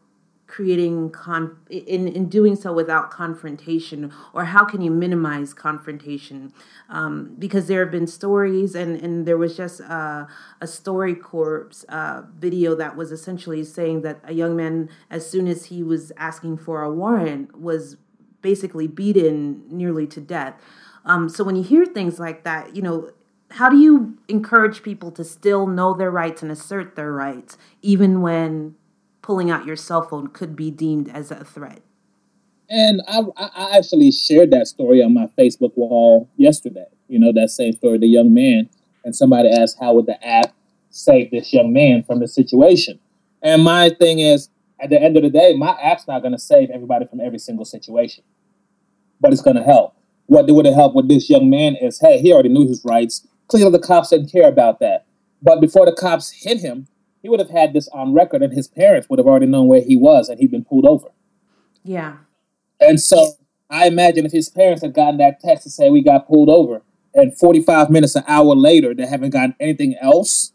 creating 0.51 1.11
con 1.11 1.57
in, 1.71 2.09
in 2.09 2.29
doing 2.29 2.57
so 2.57 2.73
without 2.73 3.09
confrontation 3.11 4.13
or 4.35 4.47
how 4.47 4.65
can 4.65 4.81
you 4.83 4.91
minimize 4.91 5.55
confrontation? 5.55 6.53
Um, 6.89 7.37
because 7.39 7.69
there 7.69 7.85
have 7.85 7.93
been 7.93 8.09
stories 8.09 8.75
and 8.75 9.01
and 9.01 9.27
there 9.27 9.39
was 9.39 9.57
just 9.57 9.79
a, 9.81 10.27
a 10.61 10.67
StoryCorps 10.67 11.85
uh, 11.89 12.23
video 12.37 12.75
that 12.75 12.97
was 12.97 13.13
essentially 13.13 13.63
saying 13.63 14.03
that 14.03 14.21
a 14.25 14.35
young 14.35 14.57
man 14.57 14.91
as 15.09 15.31
soon 15.31 15.47
as 15.47 15.67
he 15.67 15.85
was 15.85 16.11
asking 16.17 16.59
for 16.59 16.83
a 16.83 16.93
warrant 16.93 17.57
was 17.57 17.97
basically 18.43 18.89
beaten 18.89 19.63
nearly 19.69 20.07
to 20.09 20.21
death. 20.21 20.55
Um, 21.05 21.29
so 21.29 21.45
when 21.45 21.55
you 21.55 21.63
hear 21.63 21.87
things 21.87 22.19
like 22.19 22.43
that 22.43 22.75
you 22.75 22.83
know 22.83 23.13
how 23.53 23.69
do 23.69 23.79
you 23.79 24.17
encourage 24.29 24.83
people 24.83 25.11
to 25.11 25.25
still 25.25 25.67
know 25.67 25.93
their 25.95 26.11
rights 26.11 26.43
and 26.43 26.53
assert 26.53 26.95
their 26.95 27.13
rights 27.13 27.57
even 27.83 28.21
when 28.21 28.77
pulling 29.31 29.49
out 29.49 29.65
your 29.65 29.77
cell 29.77 30.03
phone 30.03 30.27
could 30.27 30.57
be 30.57 30.73
deemed 30.73 31.09
as 31.09 31.31
a 31.31 31.45
threat. 31.45 31.81
And 32.69 33.01
I, 33.07 33.23
I 33.37 33.77
actually 33.79 34.11
shared 34.11 34.51
that 34.51 34.67
story 34.67 35.05
on 35.05 35.15
my 35.15 35.29
Facebook 35.39 35.71
wall 35.77 36.29
yesterday. 36.37 36.87
You 37.07 37.21
know, 37.21 37.33
that 37.35 37.51
same 37.51 37.75
story, 37.75 37.99
the 37.99 38.09
young 38.09 38.35
man. 38.35 38.69
And 39.05 39.15
somebody 39.15 39.49
asked, 39.49 39.77
how 39.79 39.95
would 39.95 40.07
the 40.07 40.21
app 40.27 40.53
save 40.91 41.31
this 41.31 41.53
young 41.53 41.73
man 41.73 42.03
from 42.03 42.19
the 42.19 42.27
situation? 42.27 42.99
And 43.41 43.63
my 43.63 43.91
thing 43.91 44.19
is, 44.19 44.49
at 44.81 44.91
the 44.91 45.01
end 45.01 45.17
of 45.17 45.23
the 45.23 45.31
day, 45.31 45.55
my 45.57 45.79
app's 45.81 46.09
not 46.09 46.23
going 46.23 46.33
to 46.33 46.39
save 46.39 46.71
everybody 46.71 47.07
from 47.07 47.21
every 47.21 47.39
single 47.39 47.65
situation, 47.65 48.25
but 49.21 49.33
it's 49.33 49.43
going 49.43 49.59
to 49.59 49.63
help. 49.63 49.95
What 50.27 50.51
would 50.51 50.67
have 50.67 50.75
helped 50.75 50.97
with 50.97 51.07
this 51.07 51.31
young 51.31 51.49
man 51.49 51.77
is, 51.77 52.01
hey, 52.01 52.19
he 52.19 52.33
already 52.33 52.49
knew 52.49 52.67
his 52.67 52.85
rights. 52.85 53.29
Clearly, 53.47 53.71
the 53.71 53.79
cops 53.79 54.11
didn't 54.11 54.33
care 54.33 54.49
about 54.49 54.81
that. 54.81 55.07
But 55.41 55.61
before 55.61 55.87
the 55.87 55.93
cops 55.93 56.33
hit 56.33 56.59
him, 56.59 56.89
he 57.23 57.29
would 57.29 57.41
have 57.41 57.51
had 57.51 57.73
this 57.73 57.89
on 57.89 58.15
record 58.15 58.43
and 58.43 58.53
his 58.53 58.69
parents 58.69 59.09
would 59.09 59.19
have 59.19 59.27
already 59.27 59.47
known 59.47 59.67
where 59.67 59.83
he 59.83 59.97
was 59.97 60.29
and 60.29 60.39
he'd 60.41 60.51
been 60.51 60.65
pulled 60.65 60.87
over. 60.87 61.09
Yeah. 61.85 62.17
And 62.81 63.01
so 63.01 63.33
I 63.69 63.87
imagine 63.87 64.27
if 64.27 64.33
his 64.33 64.49
parents 64.49 64.83
had 64.83 64.95
gotten 64.95 65.19
that 65.19 65.41
text 65.41 65.65
to 65.65 65.71
say 65.71 65.91
we 65.91 66.03
got 66.03 66.27
pulled 66.27 66.49
over 66.49 66.83
and 67.15 67.37
45 67.37 67.91
minutes, 67.91 68.15
an 68.15 68.25
hour 68.27 68.55
later, 68.55 68.95
they 68.95 69.07
haven't 69.07 69.31
gotten 69.31 69.55
anything 69.61 69.97
else 70.01 70.53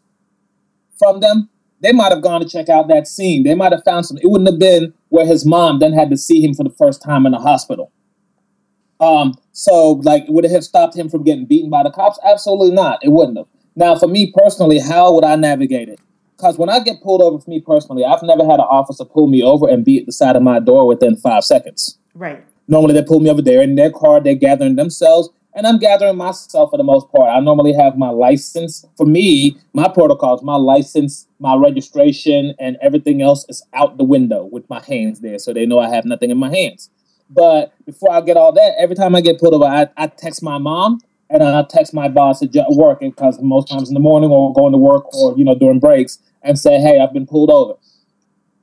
from 0.98 1.20
them, 1.20 1.50
they 1.80 1.92
might 1.92 2.12
have 2.12 2.22
gone 2.22 2.40
to 2.40 2.48
check 2.48 2.68
out 2.68 2.88
that 2.88 3.06
scene. 3.06 3.42
They 3.44 3.54
might 3.54 3.72
have 3.72 3.84
found 3.84 4.06
something. 4.06 4.24
It 4.24 4.30
wouldn't 4.30 4.50
have 4.50 4.58
been 4.58 4.94
where 5.10 5.26
his 5.26 5.44
mom 5.44 5.78
then 5.78 5.92
had 5.92 6.10
to 6.10 6.16
see 6.16 6.42
him 6.42 6.54
for 6.54 6.64
the 6.64 6.70
first 6.70 7.02
time 7.02 7.26
in 7.26 7.32
the 7.32 7.38
hospital. 7.38 7.92
Um, 8.98 9.34
so 9.52 9.92
like 9.92 10.24
would 10.28 10.46
it 10.46 10.50
have 10.50 10.64
stopped 10.64 10.96
him 10.96 11.10
from 11.10 11.22
getting 11.22 11.44
beaten 11.44 11.68
by 11.68 11.82
the 11.82 11.90
cops? 11.90 12.18
Absolutely 12.24 12.70
not. 12.70 12.98
It 13.02 13.10
wouldn't 13.10 13.36
have. 13.36 13.46
Now, 13.78 13.94
for 13.94 14.08
me 14.08 14.32
personally, 14.34 14.78
how 14.78 15.12
would 15.14 15.24
I 15.24 15.36
navigate 15.36 15.90
it? 15.90 16.00
Because 16.36 16.58
when 16.58 16.68
I 16.68 16.80
get 16.80 17.02
pulled 17.02 17.22
over, 17.22 17.38
for 17.38 17.48
me 17.48 17.60
personally, 17.60 18.04
I've 18.04 18.22
never 18.22 18.44
had 18.44 18.60
an 18.60 18.66
officer 18.68 19.04
pull 19.04 19.26
me 19.26 19.42
over 19.42 19.68
and 19.68 19.84
be 19.84 20.00
at 20.00 20.06
the 20.06 20.12
side 20.12 20.36
of 20.36 20.42
my 20.42 20.60
door 20.60 20.86
within 20.86 21.16
five 21.16 21.44
seconds. 21.44 21.98
Right. 22.14 22.44
Normally, 22.68 22.94
they 22.94 23.02
pull 23.02 23.20
me 23.20 23.30
over 23.30 23.42
there 23.42 23.62
in 23.62 23.76
their 23.76 23.90
car, 23.90 24.20
they're 24.20 24.34
gathering 24.34 24.76
themselves, 24.76 25.30
and 25.54 25.66
I'm 25.66 25.78
gathering 25.78 26.16
myself 26.16 26.70
for 26.70 26.76
the 26.76 26.84
most 26.84 27.10
part. 27.10 27.30
I 27.30 27.40
normally 27.40 27.72
have 27.72 27.96
my 27.96 28.10
license. 28.10 28.84
For 28.96 29.06
me, 29.06 29.56
my 29.72 29.88
protocols, 29.88 30.42
my 30.42 30.56
license, 30.56 31.26
my 31.38 31.54
registration, 31.54 32.54
and 32.58 32.76
everything 32.82 33.22
else 33.22 33.46
is 33.48 33.64
out 33.72 33.96
the 33.96 34.04
window 34.04 34.44
with 34.44 34.68
my 34.68 34.82
hands 34.82 35.20
there, 35.20 35.38
so 35.38 35.54
they 35.54 35.64
know 35.64 35.78
I 35.78 35.88
have 35.88 36.04
nothing 36.04 36.30
in 36.30 36.36
my 36.36 36.50
hands. 36.50 36.90
But 37.30 37.72
before 37.86 38.12
I 38.12 38.20
get 38.20 38.36
all 38.36 38.52
that, 38.52 38.74
every 38.78 38.94
time 38.94 39.14
I 39.16 39.20
get 39.20 39.40
pulled 39.40 39.54
over, 39.54 39.64
I, 39.64 39.88
I 39.96 40.08
text 40.08 40.42
my 40.42 40.58
mom 40.58 41.00
and 41.28 41.42
I 41.42 41.62
text 41.62 41.92
my 41.92 42.08
boss 42.08 42.42
at 42.42 42.50
work 42.70 43.00
because 43.00 43.40
most 43.40 43.68
times 43.68 43.88
in 43.88 43.94
the 43.94 44.00
morning 44.00 44.30
or 44.30 44.52
going 44.52 44.72
to 44.72 44.78
work 44.78 45.12
or 45.14 45.36
you 45.36 45.44
know 45.44 45.54
during 45.54 45.80
breaks, 45.80 46.18
and 46.46 46.58
say, 46.58 46.78
hey, 46.80 47.00
I've 47.00 47.12
been 47.12 47.26
pulled 47.26 47.50
over. 47.50 47.74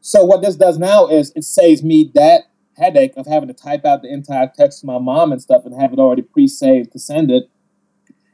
So 0.02 0.24
what 0.24 0.42
this 0.42 0.56
does 0.56 0.78
now 0.78 1.08
is 1.08 1.32
it 1.36 1.44
saves 1.44 1.84
me 1.84 2.12
that 2.16 2.44
headache 2.78 3.14
of 3.18 3.28
having 3.28 3.48
to 3.48 3.54
type 3.54 3.86
out 3.86 4.02
the 4.02 4.12
entire 4.12 4.52
text 4.54 4.82
to 4.82 4.88
my 4.88 4.98
mom 4.98 5.32
and 5.32 5.42
stuff 5.42 5.66
and 5.66 5.80
have 5.80 5.94
it 5.94 6.00
already 6.00 6.24
pre-saved 6.24 6.92
to 6.92 7.00
send 7.00 7.30
it. 7.30 7.50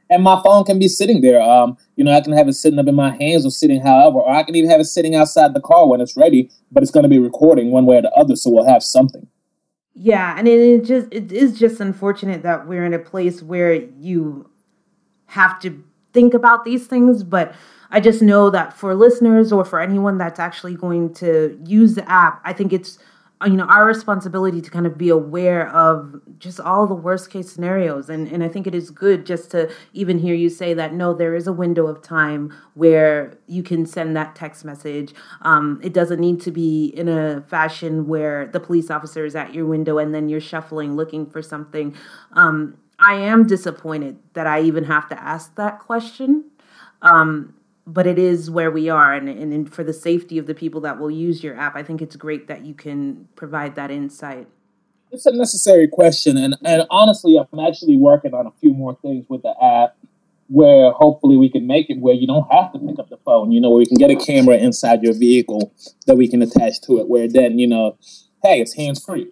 And 0.08 0.24
my 0.24 0.40
phone 0.42 0.64
can 0.64 0.78
be 0.78 0.88
sitting 0.88 1.20
there. 1.20 1.40
Um, 1.40 1.76
you 1.94 2.02
know, 2.02 2.12
I 2.12 2.20
can 2.20 2.32
have 2.32 2.48
it 2.48 2.54
sitting 2.54 2.78
up 2.78 2.88
in 2.88 2.96
my 2.96 3.14
hands 3.16 3.46
or 3.46 3.50
sitting 3.50 3.80
however, 3.80 4.18
or 4.18 4.30
I 4.30 4.42
can 4.42 4.56
even 4.56 4.70
have 4.70 4.80
it 4.80 4.86
sitting 4.86 5.14
outside 5.14 5.54
the 5.54 5.60
car 5.60 5.88
when 5.88 6.00
it's 6.00 6.16
ready, 6.16 6.50
but 6.72 6.82
it's 6.82 6.90
going 6.90 7.04
to 7.04 7.08
be 7.08 7.20
recording 7.20 7.70
one 7.70 7.86
way 7.86 7.98
or 7.98 8.02
the 8.02 8.12
other, 8.12 8.34
so 8.34 8.50
we'll 8.50 8.66
have 8.66 8.82
something. 8.82 9.28
Yeah, 9.94 10.34
and 10.36 10.48
it 10.48 10.84
just 10.84 11.08
it 11.12 11.30
is 11.30 11.58
just 11.58 11.80
unfortunate 11.80 12.42
that 12.42 12.66
we're 12.66 12.84
in 12.84 12.94
a 12.94 12.98
place 12.98 13.42
where 13.42 13.74
you 13.74 14.50
have 15.26 15.60
to 15.60 15.84
think 16.12 16.34
about 16.34 16.64
these 16.64 16.86
things, 16.86 17.22
but 17.22 17.54
I 17.90 18.00
just 18.00 18.22
know 18.22 18.50
that 18.50 18.72
for 18.72 18.94
listeners 18.94 19.52
or 19.52 19.64
for 19.64 19.80
anyone 19.80 20.18
that's 20.18 20.38
actually 20.38 20.74
going 20.74 21.12
to 21.14 21.60
use 21.64 21.94
the 21.94 22.08
app, 22.08 22.40
I 22.44 22.52
think 22.52 22.72
it's 22.72 22.98
you 23.46 23.56
know 23.56 23.64
our 23.64 23.86
responsibility 23.86 24.60
to 24.60 24.70
kind 24.70 24.86
of 24.86 24.98
be 24.98 25.08
aware 25.08 25.70
of 25.70 26.20
just 26.38 26.60
all 26.60 26.86
the 26.86 26.94
worst 26.94 27.30
case 27.30 27.50
scenarios. 27.50 28.10
And 28.10 28.28
and 28.28 28.44
I 28.44 28.48
think 28.48 28.66
it 28.66 28.74
is 28.74 28.90
good 28.90 29.24
just 29.24 29.50
to 29.52 29.70
even 29.92 30.18
hear 30.18 30.34
you 30.34 30.50
say 30.50 30.74
that 30.74 30.92
no 30.92 31.14
there 31.14 31.34
is 31.34 31.46
a 31.46 31.52
window 31.52 31.86
of 31.86 32.02
time 32.02 32.54
where 32.74 33.38
you 33.46 33.62
can 33.62 33.86
send 33.86 34.14
that 34.16 34.36
text 34.36 34.64
message. 34.64 35.14
Um, 35.42 35.80
it 35.82 35.94
doesn't 35.94 36.20
need 36.20 36.40
to 36.42 36.50
be 36.50 36.92
in 36.96 37.08
a 37.08 37.40
fashion 37.48 38.06
where 38.06 38.46
the 38.48 38.60
police 38.60 38.90
officer 38.90 39.24
is 39.24 39.34
at 39.34 39.54
your 39.54 39.66
window 39.66 39.98
and 39.98 40.14
then 40.14 40.28
you're 40.28 40.40
shuffling 40.40 40.94
looking 40.94 41.26
for 41.26 41.40
something. 41.42 41.96
Um, 42.32 42.76
I 43.00 43.14
am 43.14 43.46
disappointed 43.46 44.18
that 44.34 44.46
I 44.46 44.62
even 44.62 44.84
have 44.84 45.08
to 45.08 45.20
ask 45.20 45.54
that 45.56 45.78
question 45.78 46.44
um, 47.02 47.54
but 47.86 48.06
it 48.06 48.18
is 48.18 48.50
where 48.50 48.70
we 48.70 48.88
are. 48.88 49.14
And, 49.14 49.28
and 49.28 49.72
for 49.72 49.84
the 49.84 49.92
safety 49.92 50.38
of 50.38 50.46
the 50.46 50.54
people 50.54 50.80
that 50.82 50.98
will 50.98 51.10
use 51.10 51.42
your 51.42 51.56
app 51.56 51.76
i 51.76 51.82
think 51.82 52.02
it's 52.02 52.16
great 52.16 52.48
that 52.48 52.64
you 52.64 52.74
can 52.74 53.28
provide 53.36 53.74
that 53.76 53.90
insight. 53.90 54.48
It's 55.12 55.26
a 55.26 55.32
necessary 55.32 55.88
question. 55.88 56.36
And, 56.36 56.56
and 56.64 56.86
honestly 56.90 57.36
i'm 57.38 57.60
actually 57.60 57.96
working 57.96 58.34
on 58.34 58.46
a 58.46 58.52
few 58.60 58.72
more 58.72 58.96
things 59.02 59.26
with 59.28 59.42
the 59.42 59.54
app 59.62 59.96
where 60.48 60.90
hopefully 60.90 61.36
we 61.36 61.48
can 61.48 61.66
make 61.66 61.90
it 61.90 61.98
where 62.00 62.14
you 62.14 62.26
don't 62.26 62.46
have 62.52 62.72
to 62.72 62.78
pick 62.80 62.98
up 62.98 63.08
the 63.08 63.18
phone. 63.18 63.52
You 63.52 63.60
know 63.60 63.70
where 63.70 63.78
we 63.78 63.86
can 63.86 63.96
get 63.96 64.10
a 64.10 64.16
camera 64.16 64.56
inside 64.56 65.00
your 65.00 65.14
vehicle 65.14 65.72
that 66.06 66.16
we 66.16 66.26
can 66.26 66.42
attach 66.42 66.80
to 66.82 66.98
it 66.98 67.08
where 67.08 67.28
then 67.28 67.58
you 67.58 67.66
know 67.66 67.96
hey 68.42 68.60
it's 68.60 68.74
hands 68.74 69.04
free 69.04 69.28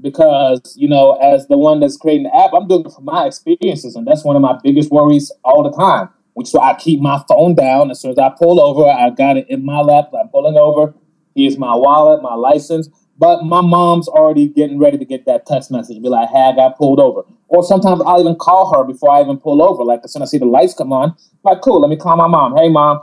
because 0.00 0.74
you 0.76 0.88
know 0.88 1.12
as 1.16 1.46
the 1.48 1.58
one 1.58 1.80
that's 1.80 1.96
creating 1.96 2.24
the 2.24 2.36
app 2.36 2.52
i'm 2.54 2.66
doing 2.68 2.84
it 2.84 2.92
from 2.92 3.04
my 3.04 3.26
experiences 3.26 3.96
and 3.96 4.06
that's 4.06 4.24
one 4.24 4.36
of 4.36 4.42
my 4.42 4.56
biggest 4.62 4.90
worries 4.90 5.32
all 5.44 5.62
the 5.62 5.76
time 5.76 6.08
which 6.34 6.48
so 6.48 6.60
I 6.60 6.74
keep 6.74 7.00
my 7.00 7.22
phone 7.28 7.54
down. 7.54 7.90
As 7.90 8.00
soon 8.00 8.12
as 8.12 8.18
I 8.18 8.30
pull 8.30 8.60
over, 8.60 8.88
I 8.88 9.10
got 9.10 9.36
it 9.36 9.46
in 9.48 9.64
my 9.64 9.80
lap. 9.80 10.10
I'm 10.18 10.28
pulling 10.28 10.56
over. 10.56 10.94
Here's 11.34 11.58
my 11.58 11.74
wallet, 11.74 12.22
my 12.22 12.34
license. 12.34 12.88
But 13.18 13.44
my 13.44 13.60
mom's 13.60 14.08
already 14.08 14.48
getting 14.48 14.78
ready 14.78 14.96
to 14.96 15.04
get 15.04 15.26
that 15.26 15.44
text 15.44 15.70
message, 15.70 16.00
be 16.02 16.08
like, 16.08 16.30
hey, 16.30 16.40
I 16.40 16.56
got 16.56 16.78
pulled 16.78 16.98
over. 16.98 17.22
Or 17.48 17.62
sometimes 17.62 18.00
I'll 18.06 18.20
even 18.20 18.36
call 18.36 18.72
her 18.74 18.84
before 18.84 19.10
I 19.10 19.20
even 19.20 19.36
pull 19.36 19.62
over. 19.62 19.84
Like 19.84 20.00
as 20.04 20.14
soon 20.14 20.22
as 20.22 20.30
I 20.30 20.32
see 20.32 20.38
the 20.38 20.46
lights 20.46 20.72
come 20.72 20.92
on, 20.92 21.14
like, 21.44 21.60
cool, 21.60 21.80
let 21.80 21.90
me 21.90 21.96
call 21.96 22.16
my 22.16 22.26
mom. 22.26 22.56
Hey, 22.56 22.70
mom. 22.70 23.02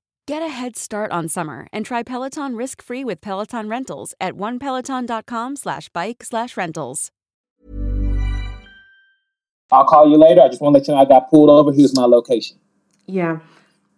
Get 0.27 0.43
a 0.43 0.49
head 0.49 0.77
start 0.77 1.11
on 1.11 1.27
summer 1.27 1.67
and 1.73 1.85
try 1.85 2.03
Peloton 2.03 2.55
risk-free 2.55 3.03
with 3.03 3.21
Peloton 3.21 3.67
Rentals 3.67 4.13
at 4.21 4.35
onepeloton.com 4.35 5.55
slash 5.55 5.89
bike 5.89 6.23
slash 6.23 6.55
rentals. 6.55 7.09
I'll 9.71 9.85
call 9.85 10.09
you 10.09 10.17
later. 10.17 10.41
I 10.41 10.47
just 10.47 10.61
want 10.61 10.75
to 10.75 10.79
let 10.79 10.87
you 10.87 10.93
know 10.93 10.99
I 11.01 11.05
got 11.05 11.29
pulled 11.29 11.49
over. 11.49 11.71
Here's 11.71 11.95
my 11.95 12.05
location. 12.05 12.57
Yeah. 13.07 13.39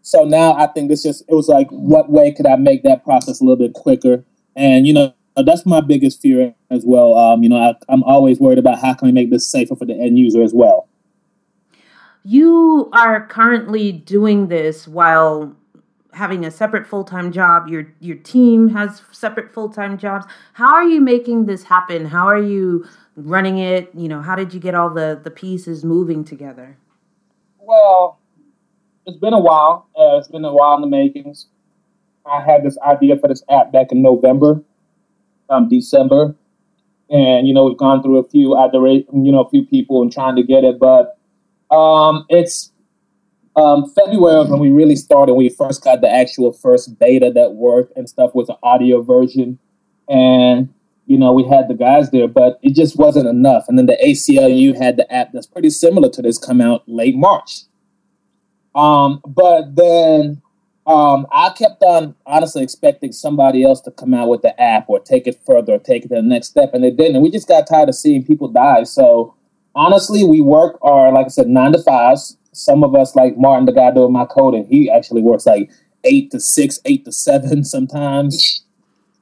So 0.02 0.24
now 0.24 0.54
I 0.54 0.68
think 0.68 0.90
this 0.90 1.04
just 1.04 1.24
it 1.28 1.34
was 1.34 1.50
like, 1.50 1.68
what 1.72 2.10
way 2.10 2.32
could 2.32 2.46
I 2.46 2.56
make 2.56 2.84
that 2.84 3.04
process 3.04 3.42
a 3.42 3.44
little 3.44 3.58
bit 3.58 3.74
quicker? 3.74 4.24
And 4.56 4.88
you 4.88 4.94
know, 4.94 5.14
that's 5.36 5.66
my 5.66 5.82
biggest 5.82 6.22
fear 6.22 6.54
as 6.70 6.84
well. 6.86 7.18
Um, 7.18 7.44
you 7.44 7.50
know, 7.50 7.58
I, 7.58 7.76
I'm 7.90 8.04
always 8.04 8.40
worried 8.40 8.60
about 8.60 8.80
how 8.80 8.94
can 8.94 9.08
we 9.08 9.12
make 9.12 9.30
this 9.30 9.50
safer 9.50 9.76
for 9.76 9.86
the 9.86 9.94
end 9.94 10.18
user 10.18 10.42
as 10.42 10.54
well. 10.54 10.88
You 12.24 12.90
are 12.94 13.26
currently 13.28 13.92
doing 13.92 14.48
this 14.48 14.88
while 14.88 15.56
having 16.14 16.46
a 16.46 16.52
separate 16.52 16.88
full-time 16.88 17.32
job 17.32 17.68
your 17.68 17.88
your 18.00 18.18
team 18.18 18.70
has 18.70 19.02
separate 19.12 19.54
full-time 19.54 19.98
jobs. 19.98 20.26
How 20.54 20.74
are 20.74 20.84
you 20.84 21.02
making 21.02 21.46
this 21.46 21.64
happen? 21.64 22.06
How 22.06 22.28
are 22.28 22.42
you 22.42 22.88
running 23.16 23.58
it? 23.58 23.90
You 23.94 24.08
know 24.08 24.22
how 24.22 24.36
did 24.36 24.54
you 24.54 24.60
get 24.60 24.76
all 24.76 24.90
the 24.90 25.20
the 25.24 25.32
pieces 25.32 25.84
moving 25.84 26.24
together? 26.24 26.78
Well 27.60 28.20
it's 29.06 29.18
been 29.18 29.34
a 29.34 29.40
while. 29.40 29.88
Uh, 29.98 30.18
it's 30.18 30.30
been 30.30 30.46
a 30.46 30.54
while 30.54 30.76
in 30.76 30.82
the 30.82 30.88
makings. 30.88 31.48
I 32.26 32.42
had 32.42 32.64
this 32.64 32.78
idea 32.80 33.18
for 33.18 33.28
this 33.28 33.44
app 33.50 33.74
back 33.74 33.92
in 33.92 34.02
november 34.02 34.64
um, 35.50 35.70
december. 35.70 36.36
And 37.10 37.48
you 37.48 37.54
know 37.54 37.66
we've 37.66 37.78
gone 37.78 38.02
through 38.02 38.18
a 38.18 38.24
few 38.24 38.58
iterate 38.58 39.08
you 39.14 39.32
know 39.32 39.42
a 39.42 39.50
few 39.50 39.66
people 39.66 40.02
and 40.02 40.12
trying 40.12 40.36
to 40.36 40.44
get 40.44 40.64
it. 40.64 40.80
But 40.80 41.18
um, 41.70 42.26
it's 42.30 42.72
um, 43.56 43.90
February 43.92 44.38
was 44.38 44.50
when 44.50 44.60
we 44.60 44.72
really 44.72 44.96
started. 44.96 45.36
We 45.36 45.50
first 45.50 45.84
got 45.84 46.02
the 46.02 46.10
actual 46.10 46.52
first 46.52 46.98
beta 46.98 47.32
that 47.36 47.54
worked 47.54 47.96
and 47.96 48.10
stuff 48.10 48.32
with 48.34 48.48
the 48.48 48.58
audio 48.64 49.02
version, 49.02 49.60
and 50.10 50.74
you 51.06 51.18
know 51.18 51.32
we 51.34 51.44
had 51.44 51.68
the 51.68 51.76
guys 51.76 52.10
there, 52.10 52.28
but 52.28 52.60
it 52.64 52.74
just 52.74 52.98
wasn't 52.98 53.28
enough. 53.28 53.66
And 53.68 53.78
then 53.78 53.86
the 53.86 53.98
ACLU 54.04 54.76
had 54.76 54.98
the 54.98 55.12
app 55.14 55.32
that's 55.34 55.46
pretty 55.46 55.70
similar 55.70 56.10
to 56.10 56.22
this 56.22 56.40
come 56.40 56.62
out 56.62 56.84
late 56.88 57.16
March. 57.16 57.62
Um, 58.74 59.22
but 59.28 59.76
then 59.76 60.42
um, 60.88 61.28
I 61.32 61.52
kept 61.52 61.84
on 61.84 62.16
honestly 62.26 62.64
expecting 62.64 63.12
somebody 63.12 63.64
else 63.64 63.82
to 63.82 63.92
come 63.92 64.16
out 64.16 64.30
with 64.30 64.42
the 64.42 64.60
app 64.60 64.90
or 64.90 65.00
take 65.00 65.28
it 65.28 65.40
further 65.46 65.74
or 65.74 65.80
take 65.80 66.06
it 66.06 66.08
to 66.08 66.16
the 66.16 66.22
next 66.24 66.48
step, 66.48 66.72
and 66.74 66.84
they 66.84 66.90
didn't. 66.90 67.18
And 67.18 67.24
we 67.24 67.30
just 67.30 67.48
got 67.48 67.68
tired 67.68 67.90
of 67.90 67.96
seeing 67.96 68.26
people 68.26 68.48
die. 68.48 68.84
So 68.84 69.36
honestly, 69.76 70.24
we 70.24 70.42
work 70.42 70.80
our 70.82 71.12
like 71.12 71.28
I 71.28 71.30
said 71.30 71.48
nine 71.48 71.74
to 71.74 71.84
fives 71.84 72.38
some 72.54 72.84
of 72.84 72.96
us, 72.96 73.16
like 73.16 73.38
Martin, 73.38 73.66
the 73.66 73.72
guy 73.72 73.92
doing 73.92 74.14
my 74.14 74.26
coding, 74.26 74.66
he 74.66 74.90
actually 74.90 75.22
works 75.22 75.46
like 75.46 75.70
eight 76.04 76.32
to 76.32 76.40
six, 76.40 76.80
eight 76.86 77.06
to 77.06 77.12
seven 77.12 77.64
sometimes. 77.64 78.64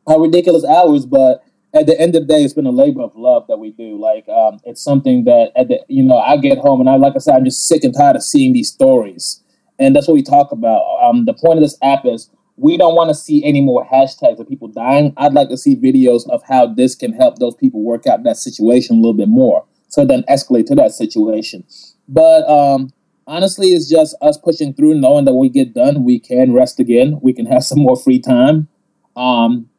How 0.08 0.18
ridiculous 0.18 0.66
hours, 0.66 1.06
but 1.06 1.44
at 1.74 1.86
the 1.86 2.00
end 2.00 2.16
of 2.16 2.28
the 2.28 2.34
day, 2.34 2.44
it's 2.44 2.54
been 2.54 2.66
a 2.66 2.72
labor 2.72 3.02
of 3.02 3.16
love 3.16 3.46
that 3.48 3.58
we 3.58 3.72
do. 3.72 3.98
Like, 3.98 4.28
um, 4.28 4.60
it's 4.66 4.84
something 4.84 5.24
that 5.26 5.52
at 5.56 5.68
the 5.68 5.80
you 5.88 6.04
know, 6.04 6.18
I 6.18 6.38
get 6.38 6.58
home 6.58 6.82
and 6.82 6.90
I 6.90 6.96
like 6.96 7.14
I 7.16 7.20
said, 7.20 7.36
I'm 7.36 7.46
just 7.46 7.68
sick 7.68 7.84
and 7.84 7.96
tired 7.96 8.16
of 8.16 8.24
seeing 8.24 8.54
these 8.54 8.70
stories, 8.70 9.42
and 9.80 9.96
that's 9.96 10.08
what 10.08 10.16
we 10.16 10.24
talk 10.24 10.52
about. 10.52 10.84
Um, 11.02 11.26
the 11.26 11.34
point 11.34 11.58
of 11.58 11.64
this 11.64 11.78
app 11.82 12.06
is 12.06 12.30
we 12.58 12.78
don't 12.78 12.96
want 12.96 13.10
to 13.10 13.16
see 13.16 13.44
any 13.46 13.62
more 13.62 13.86
hashtags 13.86 14.40
of 14.40 14.50
people 14.50 14.68
dying. 14.68 15.14
I'd 15.18 15.34
like 15.34 15.50
to 15.50 15.58
see 15.58 15.76
videos 15.76 16.30
of 16.30 16.44
how 16.44 16.68
this 16.68 16.96
can 16.96 17.14
help 17.14 17.40
those 17.40 17.56
people 17.56 17.82
work 17.82 18.06
out 18.06 18.24
that 18.24 18.38
situation 18.38 18.98
a 18.98 19.00
little 19.00 19.14
bit 19.14 19.30
more, 19.30 19.66
so 19.88 20.06
then 20.06 20.24
escalate 20.30 20.66
to 20.68 20.76
that 20.76 20.92
situation. 20.92 21.64
But 22.08 22.50
um, 22.50 22.92
honestly, 23.28 23.68
it's 23.68 23.90
just 23.90 24.16
us 24.22 24.38
pushing 24.38 24.74
through, 24.74 24.96
knowing 24.96 25.26
that 25.26 25.34
we 25.34 25.50
get 25.50 25.74
done, 25.74 26.04
we 26.04 26.20
can 26.20 26.54
rest 26.54 26.80
again. 26.80 27.20
We 27.22 27.34
can 27.34 27.46
have 27.46 27.64
some 27.64 27.80
more 27.80 27.96
free 27.96 28.20
time 28.20 28.68
um, 29.16 29.70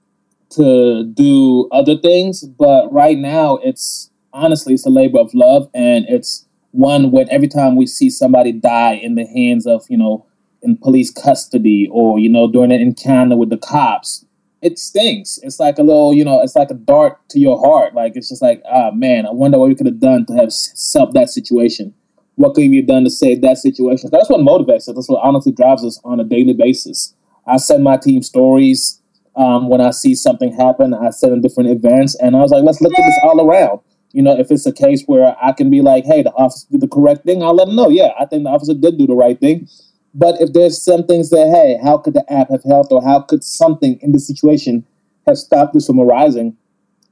to 0.50 1.04
do 1.04 1.68
other 1.72 1.96
things. 1.96 2.44
But 2.44 2.92
right 2.92 3.18
now, 3.18 3.56
it's 3.56 4.11
honestly, 4.32 4.75
it's 4.75 4.87
a 4.87 4.90
labor 4.90 5.18
of 5.18 5.34
love, 5.34 5.68
and 5.75 6.04
it's 6.08 6.46
one 6.70 7.11
when 7.11 7.28
every 7.30 7.49
time 7.49 7.76
we 7.76 7.87
see 7.87 8.08
somebody 8.08 8.52
die 8.52 8.94
in 8.94 9.14
the 9.14 9.26
hands 9.26 9.66
of, 9.66 9.84
you 9.88 9.99
know, 9.99 10.26
in 10.62 10.76
police 10.76 11.11
custody 11.11 11.88
or, 11.92 12.18
you 12.18 12.28
know, 12.28 12.50
during 12.50 12.72
an 12.72 12.80
encounter 12.80 13.37
with 13.37 13.50
the 13.50 13.58
cops, 13.58 14.25
it 14.62 14.78
stings. 14.78 15.40
It's 15.42 15.58
like 15.58 15.78
a 15.78 15.82
little, 15.82 16.14
you 16.14 16.25
know, 16.25 16.40
it's 16.40 16.54
like 16.54 16.70
a 16.70 16.75
dart 16.75 17.18
to 17.30 17.40
your 17.40 17.58
heart. 17.58 17.94
Like, 17.94 18.12
it's 18.14 18.28
just 18.28 18.40
like, 18.40 18.62
ah, 18.72 18.92
man, 18.92 19.26
I 19.26 19.33
wonder 19.33 19.59
what 19.59 19.68
we 19.68 19.74
could 19.74 19.87
have 19.87 19.98
done 20.00 20.24
to 20.26 20.35
have 20.35 20.52
helped 20.94 21.14
that 21.14 21.31
situation 21.31 21.92
what 22.37 22.55
could 22.55 22.64
you 22.64 22.77
have 22.77 22.87
done 22.87 23.05
to 23.05 23.11
save 23.11 23.42
that 23.42 23.59
situation? 23.59 24.11
That's 24.11 24.31
what 24.31 24.40
motivates 24.40 24.88
us. 24.88 24.95
That's 24.95 25.09
what 25.09 25.23
honestly 25.23 25.53
drives 25.53 25.85
us 25.85 26.01
on 26.05 26.21
a 26.21 26.25
daily 26.25 26.55
basis. 26.55 27.14
I 27.47 27.57
send 27.57 27.85
my 27.85 27.97
team 27.97 28.23
stories 28.23 29.01
um, 29.37 29.68
when 29.68 29.81
I 29.81 29.90
see 29.90 30.14
something 30.14 30.53
happen. 30.55 30.95
I 30.95 31.11
send 31.11 31.33
them 31.33 31.40
different 31.40 31.71
events, 31.71 32.14
and 32.16 32.37
I 32.37 32.40
was 32.40 32.51
like, 32.51 32.64
let's 32.64 32.81
look 32.81 32.92
at 32.99 33.05
this 33.05 33.21
all 33.25 33.40
around. 33.40 33.81
You 34.12 34.23
know, 34.23 34.38
if 34.38 34.51
it's 34.51 34.66
a 34.66 34.73
case 34.73 35.03
where 35.07 35.37
I 35.42 35.53
can 35.53 35.71
be 35.71 35.81
like, 35.81 36.05
hey, 36.05 36.23
the 36.23 36.33
officer 36.33 36.66
did 36.71 36.83
the 36.83 36.88
correct 36.88 37.25
thing, 37.25 37.42
I'll 37.42 37.55
let 37.55 37.66
them 37.66 37.77
know. 37.77 37.88
Yeah, 37.88 38.11
I 38.18 38.27
think 38.27 38.45
the 38.45 38.51
officer 38.51 38.75
did 38.75 38.99
do 38.99 39.07
the 39.07 39.14
right 39.14 39.38
thing. 39.38 39.68
But 40.14 40.40
if 40.40 40.53
there's 40.53 40.83
some 40.83 41.07
things 41.07 41.31
that, 41.31 41.49
hey, 41.49 41.79
how 41.83 41.97
could 41.97 42.12
the 42.14 42.31
app 42.31 42.51
have 42.51 42.62
helped, 42.64 42.92
or 42.92 43.03
how 43.03 43.21
could 43.21 43.42
something 43.42 43.99
in 44.03 44.12
the 44.12 44.21
situation 44.21 44.85
have 45.27 45.38
stopped 45.38 45.73
this 45.73 45.87
from 45.87 45.99
arising? 45.99 46.57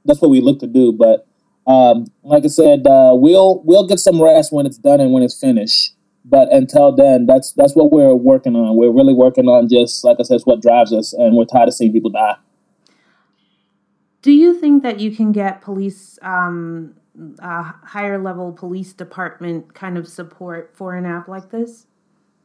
That's 0.05 0.21
what 0.21 0.29
we 0.29 0.41
look 0.41 0.59
to 0.59 0.67
do. 0.67 0.91
But 0.91 1.27
um, 1.67 2.07
like 2.23 2.43
I 2.43 2.47
said, 2.47 2.87
uh, 2.87 3.11
we'll 3.13 3.61
we'll 3.63 3.87
get 3.87 3.99
some 3.99 4.21
rest 4.21 4.51
when 4.51 4.65
it's 4.65 4.77
done 4.77 4.99
and 4.99 5.11
when 5.11 5.23
it's 5.23 5.39
finished. 5.39 5.95
But 6.23 6.51
until 6.51 6.91
then, 6.91 7.25
that's 7.25 7.51
that's 7.53 7.75
what 7.75 7.91
we're 7.91 8.15
working 8.15 8.55
on. 8.55 8.75
We're 8.75 8.91
really 8.91 9.13
working 9.13 9.47
on 9.47 9.69
just 9.69 10.03
like 10.03 10.17
I 10.19 10.23
said, 10.23 10.35
it's 10.35 10.45
what 10.45 10.61
drives 10.61 10.93
us, 10.93 11.13
and 11.13 11.35
we're 11.35 11.45
tired 11.45 11.67
of 11.67 11.73
seeing 11.73 11.91
people 11.91 12.11
die. 12.11 12.35
Do 14.21 14.31
you 14.31 14.59
think 14.59 14.83
that 14.83 14.99
you 14.99 15.15
can 15.15 15.31
get 15.31 15.61
police, 15.61 16.19
um, 16.21 16.95
uh, 17.41 17.71
higher 17.83 18.21
level 18.21 18.51
police 18.51 18.93
department 18.93 19.73
kind 19.73 19.97
of 19.97 20.07
support 20.07 20.71
for 20.75 20.95
an 20.95 21.07
app 21.07 21.27
like 21.27 21.49
this? 21.49 21.87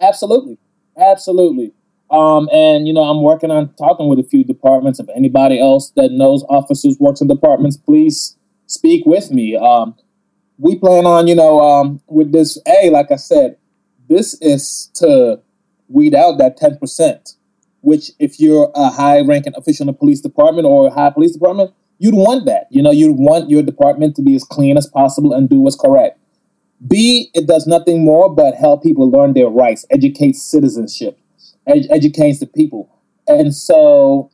Absolutely, 0.01 0.59
absolutely. 0.99 1.73
Um, 2.11 2.49
and 2.53 2.87
you 2.87 2.95
know, 2.95 3.03
I'm 3.03 3.23
working 3.23 3.51
on 3.51 3.75
talking 3.75 4.09
with 4.09 4.19
a 4.19 4.23
few 4.23 4.45
departments. 4.45 5.01
If 5.01 5.09
anybody 5.15 5.61
else 5.61 5.91
that 5.97 6.13
knows 6.13 6.45
officers 6.49 6.97
works 6.99 7.21
in 7.21 7.29
departments, 7.29 7.77
please 7.77 8.36
speak 8.67 9.05
with 9.07 9.31
me. 9.31 9.57
Um, 9.57 9.97
we 10.59 10.77
plan 10.77 11.07
on, 11.07 11.27
you 11.27 11.35
know, 11.35 11.61
um, 11.61 12.01
with 12.07 12.33
this 12.33 12.59
A, 12.67 12.91
like 12.91 13.11
I 13.11 13.17
said, 13.17 13.57
this 14.09 14.35
is 14.41 14.91
to 14.95 15.41
weed 15.89 16.15
out 16.15 16.39
that 16.39 16.59
10%, 16.59 17.37
which 17.81 18.11
if 18.19 18.41
you're 18.41 18.71
a 18.75 18.91
high 18.91 19.21
ranking 19.21 19.55
official 19.57 19.85
in 19.85 19.89
the 19.89 19.93
police 19.93 20.21
department 20.21 20.67
or 20.67 20.89
a 20.89 20.91
high 20.91 21.11
police 21.11 21.33
department, 21.33 21.73
you'd 21.99 22.15
want 22.15 22.47
that. 22.47 22.67
You 22.71 22.83
know, 22.83 22.91
you'd 22.91 23.17
want 23.17 23.51
your 23.51 23.63
department 23.63 24.17
to 24.17 24.23
be 24.23 24.35
as 24.35 24.45
clean 24.45 24.77
as 24.77 24.87
possible 24.87 25.33
and 25.33 25.49
do 25.49 25.61
what's 25.61 25.77
correct. 25.77 26.19
B, 26.87 27.31
it 27.35 27.47
does 27.47 27.67
nothing 27.67 28.05
more 28.05 28.33
but 28.33 28.55
help 28.55 28.83
people 28.83 29.11
learn 29.11 29.33
their 29.33 29.49
rights, 29.49 29.87
educate 29.91 30.37
citizenship, 30.37 31.19
ed- 31.67 31.87
educates 31.91 32.41
the 32.41 32.47
people. 32.47 32.91
And 33.27 33.55
so 33.55 34.31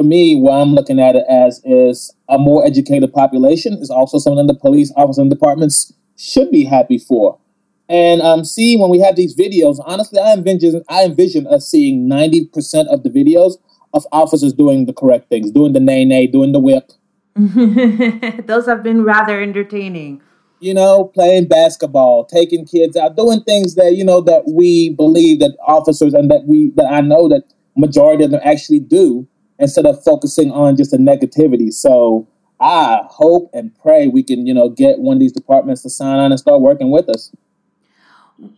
for 0.00 0.04
me, 0.04 0.34
what 0.34 0.52
I'm 0.52 0.70
looking 0.72 0.98
at 0.98 1.14
it 1.14 1.24
as 1.28 1.60
is 1.62 2.10
a 2.26 2.38
more 2.38 2.64
educated 2.64 3.12
population 3.12 3.74
is 3.74 3.90
also 3.90 4.16
something 4.16 4.46
the 4.46 4.54
police 4.54 4.90
officers 4.96 5.18
and 5.18 5.30
departments 5.30 5.92
should 6.16 6.50
be 6.50 6.64
happy 6.64 6.96
for. 6.96 7.38
And 7.86 8.22
um, 8.22 8.42
see, 8.42 8.78
when 8.78 8.88
we 8.88 9.00
have 9.00 9.14
these 9.14 9.36
videos, 9.36 9.76
honestly, 9.84 10.18
I 10.18 10.32
envision 10.32 10.82
I 10.88 11.04
envision 11.04 11.46
us 11.46 11.68
seeing 11.68 12.08
90% 12.08 12.86
of 12.90 13.02
the 13.02 13.10
videos 13.10 13.58
of 13.92 14.06
officers 14.10 14.54
doing 14.54 14.86
the 14.86 14.94
correct 14.94 15.28
things, 15.28 15.50
doing 15.50 15.74
the 15.74 15.80
nay 15.80 16.06
nay, 16.06 16.26
doing 16.26 16.52
the 16.52 16.60
whip. 16.60 16.92
Those 18.46 18.64
have 18.64 18.82
been 18.82 19.04
rather 19.04 19.42
entertaining. 19.42 20.22
You 20.60 20.72
know, 20.72 21.04
playing 21.12 21.48
basketball, 21.48 22.24
taking 22.24 22.64
kids 22.64 22.96
out, 22.96 23.16
doing 23.16 23.42
things 23.42 23.74
that 23.74 23.96
you 23.96 24.04
know 24.04 24.22
that 24.22 24.44
we 24.48 24.94
believe 24.94 25.40
that 25.40 25.58
officers 25.66 26.14
and 26.14 26.30
that 26.30 26.44
we 26.46 26.70
that 26.76 26.90
I 26.90 27.02
know 27.02 27.28
that 27.28 27.42
majority 27.76 28.24
of 28.24 28.30
them 28.30 28.40
actually 28.42 28.80
do 28.80 29.28
instead 29.60 29.86
of 29.86 30.02
focusing 30.02 30.50
on 30.50 30.76
just 30.76 30.90
the 30.90 30.96
negativity. 30.96 31.72
So 31.72 32.26
I 32.58 33.02
hope 33.08 33.50
and 33.52 33.72
pray 33.78 34.08
we 34.08 34.22
can, 34.22 34.46
you 34.46 34.54
know, 34.54 34.68
get 34.68 34.98
one 34.98 35.16
of 35.16 35.20
these 35.20 35.32
departments 35.32 35.82
to 35.82 35.90
sign 35.90 36.18
on 36.18 36.32
and 36.32 36.40
start 36.40 36.60
working 36.60 36.90
with 36.90 37.08
us. 37.08 37.30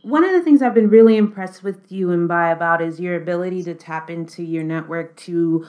One 0.02 0.24
of 0.24 0.32
the 0.32 0.42
things 0.42 0.62
I've 0.62 0.74
been 0.74 0.88
really 0.88 1.16
impressed 1.16 1.64
with 1.64 1.90
you 1.90 2.06
Mbye 2.06 2.52
about 2.52 2.80
is 2.80 3.00
your 3.00 3.16
ability 3.16 3.64
to 3.64 3.74
tap 3.74 4.08
into 4.08 4.42
your 4.42 4.62
network 4.62 5.16
to 5.16 5.66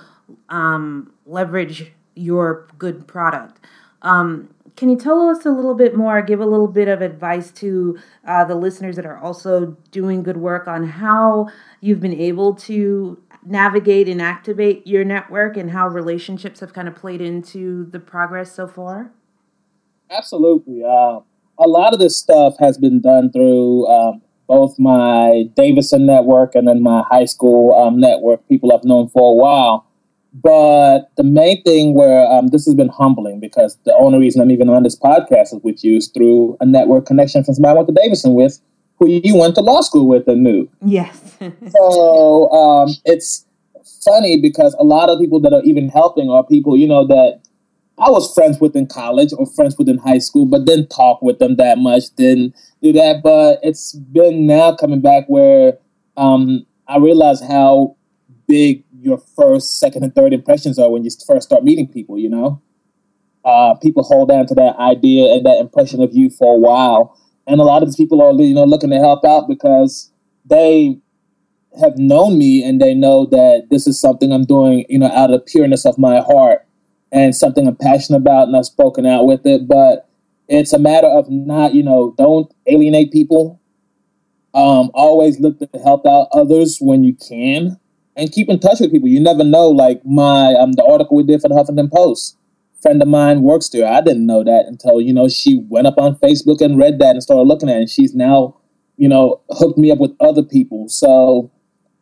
um, 0.49 1.11
leverage 1.25 1.91
your 2.15 2.67
good 2.77 3.07
product. 3.07 3.59
Um, 4.03 4.49
can 4.75 4.89
you 4.89 4.97
tell 4.97 5.29
us 5.29 5.45
a 5.45 5.51
little 5.51 5.75
bit 5.75 5.95
more, 5.95 6.21
give 6.21 6.39
a 6.39 6.45
little 6.45 6.67
bit 6.67 6.87
of 6.87 7.01
advice 7.01 7.51
to 7.53 7.99
uh, 8.25 8.43
the 8.43 8.55
listeners 8.55 8.95
that 8.95 9.05
are 9.05 9.17
also 9.17 9.77
doing 9.91 10.23
good 10.23 10.37
work 10.37 10.67
on 10.67 10.87
how 10.87 11.49
you've 11.79 11.99
been 11.99 12.19
able 12.19 12.55
to 12.55 13.21
navigate 13.45 14.07
and 14.07 14.21
activate 14.21 14.85
your 14.87 15.03
network 15.03 15.57
and 15.57 15.71
how 15.71 15.87
relationships 15.87 16.59
have 16.59 16.73
kind 16.73 16.87
of 16.87 16.95
played 16.95 17.21
into 17.21 17.85
the 17.91 17.99
progress 17.99 18.51
so 18.51 18.67
far? 18.67 19.11
Absolutely. 20.09 20.83
Uh, 20.83 21.19
a 21.57 21.67
lot 21.67 21.93
of 21.93 21.99
this 21.99 22.17
stuff 22.17 22.55
has 22.59 22.77
been 22.77 23.01
done 23.01 23.31
through 23.31 23.87
um, 23.87 24.21
both 24.47 24.77
my 24.77 25.45
Davidson 25.55 26.05
network 26.05 26.55
and 26.55 26.67
then 26.67 26.81
my 26.81 27.03
high 27.09 27.25
school 27.25 27.75
um, 27.75 27.99
network, 27.99 28.47
people 28.47 28.73
I've 28.73 28.83
known 28.83 29.09
for 29.09 29.31
a 29.31 29.35
while. 29.35 29.85
But 30.33 31.11
the 31.15 31.23
main 31.23 31.61
thing 31.63 31.93
where 31.93 32.25
um, 32.25 32.47
this 32.47 32.65
has 32.65 32.73
been 32.73 32.89
humbling 32.89 33.39
because 33.39 33.77
the 33.85 33.93
only 33.93 34.17
reason 34.17 34.41
I'm 34.41 34.49
even 34.49 34.67
on 34.67 34.81
this 34.81 34.97
podcast 34.97 35.53
is 35.53 35.59
with 35.63 35.83
you 35.83 35.97
is 35.97 36.07
through 36.07 36.57
a 36.59 36.65
network 36.65 37.05
connection 37.05 37.43
from 37.43 37.53
somebody 37.53 37.71
I 37.71 37.75
went 37.75 37.87
to 37.89 37.93
Davidson 37.93 38.33
with 38.33 38.59
who 38.99 39.07
you 39.07 39.35
went 39.35 39.55
to 39.55 39.61
law 39.61 39.81
school 39.81 40.07
with 40.07 40.27
and 40.27 40.43
knew. 40.43 40.69
Yes. 40.81 41.37
so 41.69 42.49
um, 42.51 42.89
it's 43.05 43.45
funny 44.03 44.39
because 44.41 44.75
a 44.79 44.83
lot 44.83 45.09
of 45.09 45.19
people 45.19 45.39
that 45.41 45.53
are 45.53 45.63
even 45.63 45.89
helping 45.89 46.29
are 46.29 46.43
people, 46.43 46.77
you 46.77 46.87
know, 46.87 47.05
that 47.07 47.41
I 47.97 48.09
was 48.09 48.33
friends 48.33 48.59
with 48.59 48.75
in 48.75 48.87
college 48.87 49.31
or 49.37 49.45
friends 49.45 49.77
with 49.77 49.87
in 49.87 49.97
high 49.97 50.17
school, 50.17 50.45
but 50.45 50.65
didn't 50.65 50.89
talk 50.89 51.21
with 51.21 51.39
them 51.39 51.57
that 51.57 51.77
much, 51.77 52.03
didn't 52.15 52.55
do 52.81 52.91
that. 52.93 53.21
But 53.23 53.59
it's 53.61 53.93
been 53.93 54.47
now 54.47 54.75
coming 54.75 55.01
back 55.01 55.25
where 55.27 55.77
um, 56.17 56.65
I 56.87 56.97
realize 56.97 57.41
how 57.41 57.95
big 58.47 58.83
your 58.99 59.17
first, 59.35 59.79
second, 59.79 60.03
and 60.03 60.15
third 60.15 60.33
impressions 60.33 60.79
are 60.79 60.89
when 60.89 61.03
you 61.03 61.11
first 61.27 61.47
start 61.47 61.63
meeting 61.63 61.87
people, 61.87 62.17
you 62.17 62.29
know? 62.29 62.61
Uh, 63.45 63.75
people 63.75 64.03
hold 64.03 64.31
on 64.31 64.47
to 64.47 64.55
that 64.55 64.77
idea 64.77 65.33
and 65.33 65.45
that 65.45 65.59
impression 65.59 66.01
of 66.01 66.13
you 66.13 66.29
for 66.29 66.55
a 66.55 66.59
while. 66.59 67.17
And 67.47 67.59
a 67.59 67.63
lot 67.63 67.83
of 67.83 67.89
these 67.89 67.95
people 67.95 68.21
are, 68.21 68.33
you 68.33 68.53
know, 68.53 68.63
looking 68.63 68.89
to 68.89 68.97
help 68.97 69.25
out 69.25 69.47
because 69.47 70.11
they 70.45 70.97
have 71.79 71.97
known 71.97 72.37
me 72.37 72.63
and 72.63 72.81
they 72.81 72.93
know 72.93 73.25
that 73.25 73.67
this 73.69 73.87
is 73.87 73.99
something 73.99 74.31
I'm 74.31 74.45
doing, 74.45 74.85
you 74.89 74.99
know, 74.99 75.11
out 75.11 75.31
of 75.31 75.39
the 75.39 75.51
pureness 75.51 75.85
of 75.85 75.97
my 75.97 76.19
heart 76.21 76.65
and 77.11 77.35
something 77.35 77.67
I'm 77.67 77.75
passionate 77.75 78.19
about 78.19 78.47
and 78.47 78.55
I've 78.55 78.65
spoken 78.65 79.05
out 79.05 79.25
with 79.25 79.45
it. 79.45 79.67
But 79.67 80.07
it's 80.47 80.73
a 80.73 80.79
matter 80.79 81.07
of 81.07 81.29
not, 81.29 81.73
you 81.73 81.83
know, 81.83 82.13
don't 82.17 82.53
alienate 82.67 83.11
people. 83.11 83.59
Um, 84.53 84.91
always 84.93 85.39
look 85.39 85.59
to 85.59 85.69
help 85.83 86.05
out 86.05 86.27
others 86.31 86.77
when 86.79 87.03
you 87.03 87.15
can 87.15 87.79
and 88.15 88.31
keep 88.31 88.49
in 88.49 88.59
touch 88.59 88.79
with 88.79 88.91
people. 88.91 89.09
You 89.09 89.19
never 89.19 89.43
know, 89.43 89.69
like 89.69 90.01
my 90.05 90.53
um 90.53 90.73
the 90.73 90.85
article 90.85 91.17
we 91.17 91.23
did 91.23 91.41
for 91.41 91.47
the 91.47 91.55
Huffington 91.55 91.91
Post. 91.91 92.37
Friend 92.83 93.01
of 93.01 93.07
mine 93.07 93.41
works 93.41 93.69
there. 93.69 93.91
I 93.91 94.01
didn't 94.01 94.27
know 94.27 94.43
that 94.43 94.65
until, 94.67 95.01
you 95.01 95.13
know, 95.13 95.27
she 95.27 95.63
went 95.69 95.87
up 95.87 95.97
on 95.97 96.17
Facebook 96.17 96.61
and 96.61 96.77
read 96.77 96.99
that 96.99 97.11
and 97.11 97.23
started 97.23 97.47
looking 97.47 97.69
at 97.69 97.77
it. 97.77 97.79
And 97.79 97.89
she's 97.89 98.13
now, 98.13 98.57
you 98.97 99.09
know, 99.09 99.41
hooked 99.49 99.77
me 99.77 99.89
up 99.89 99.99
with 99.99 100.11
other 100.19 100.43
people. 100.43 100.89
So 100.89 101.49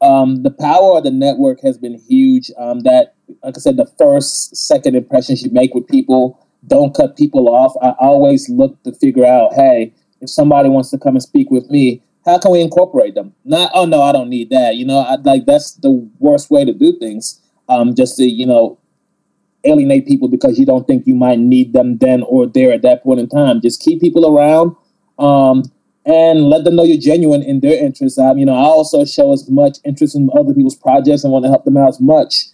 um, 0.01 0.41
the 0.41 0.49
power 0.49 0.97
of 0.97 1.03
the 1.03 1.11
network 1.11 1.61
has 1.61 1.77
been 1.77 2.01
huge. 2.09 2.51
Um, 2.57 2.79
that, 2.81 3.13
like 3.43 3.55
I 3.55 3.59
said, 3.59 3.77
the 3.77 3.89
first, 3.97 4.55
second 4.55 4.95
impressions 4.95 5.43
you 5.43 5.51
make 5.51 5.73
with 5.73 5.87
people, 5.87 6.45
don't 6.67 6.95
cut 6.95 7.15
people 7.15 7.47
off. 7.47 7.73
I 7.81 7.89
always 7.99 8.49
look 8.49 8.81
to 8.83 8.91
figure 8.91 9.25
out, 9.25 9.53
hey, 9.53 9.93
if 10.19 10.29
somebody 10.29 10.69
wants 10.69 10.89
to 10.91 10.97
come 10.97 11.15
and 11.15 11.23
speak 11.23 11.51
with 11.51 11.69
me, 11.69 12.01
how 12.25 12.39
can 12.39 12.51
we 12.51 12.61
incorporate 12.61 13.15
them? 13.15 13.33
Not, 13.45 13.71
oh 13.73 13.85
no, 13.85 14.01
I 14.01 14.11
don't 14.11 14.29
need 14.29 14.49
that. 14.51 14.75
You 14.75 14.85
know, 14.85 14.99
I, 14.99 15.15
like 15.15 15.45
that's 15.45 15.73
the 15.75 16.07
worst 16.19 16.51
way 16.51 16.65
to 16.65 16.73
do 16.73 16.97
things. 16.99 17.39
Um, 17.69 17.95
just 17.95 18.17
to 18.17 18.23
you 18.23 18.45
know, 18.45 18.77
alienate 19.63 20.07
people 20.07 20.27
because 20.27 20.57
you 20.57 20.65
don't 20.65 20.87
think 20.87 21.05
you 21.05 21.15
might 21.15 21.39
need 21.39 21.73
them 21.73 21.97
then 21.97 22.23
or 22.23 22.47
there 22.47 22.71
at 22.71 22.81
that 22.81 23.03
point 23.03 23.19
in 23.19 23.29
time. 23.29 23.61
Just 23.61 23.81
keep 23.81 24.01
people 24.01 24.27
around. 24.27 24.75
Um, 25.19 25.63
and 26.05 26.49
let 26.49 26.63
them 26.63 26.75
know 26.75 26.83
you're 26.83 26.97
genuine 26.97 27.43
in 27.43 27.59
their 27.59 27.83
interests. 27.83 28.17
Um, 28.17 28.37
you 28.37 28.45
know, 28.45 28.55
I 28.55 28.63
also 28.63 29.05
show 29.05 29.33
as 29.33 29.49
much 29.49 29.77
interest 29.83 30.15
in 30.15 30.29
other 30.35 30.53
people's 30.53 30.75
projects 30.75 31.23
and 31.23 31.31
want 31.31 31.45
to 31.45 31.49
help 31.49 31.65
them 31.65 31.77
out 31.77 31.89
as 31.89 31.99
much. 31.99 32.47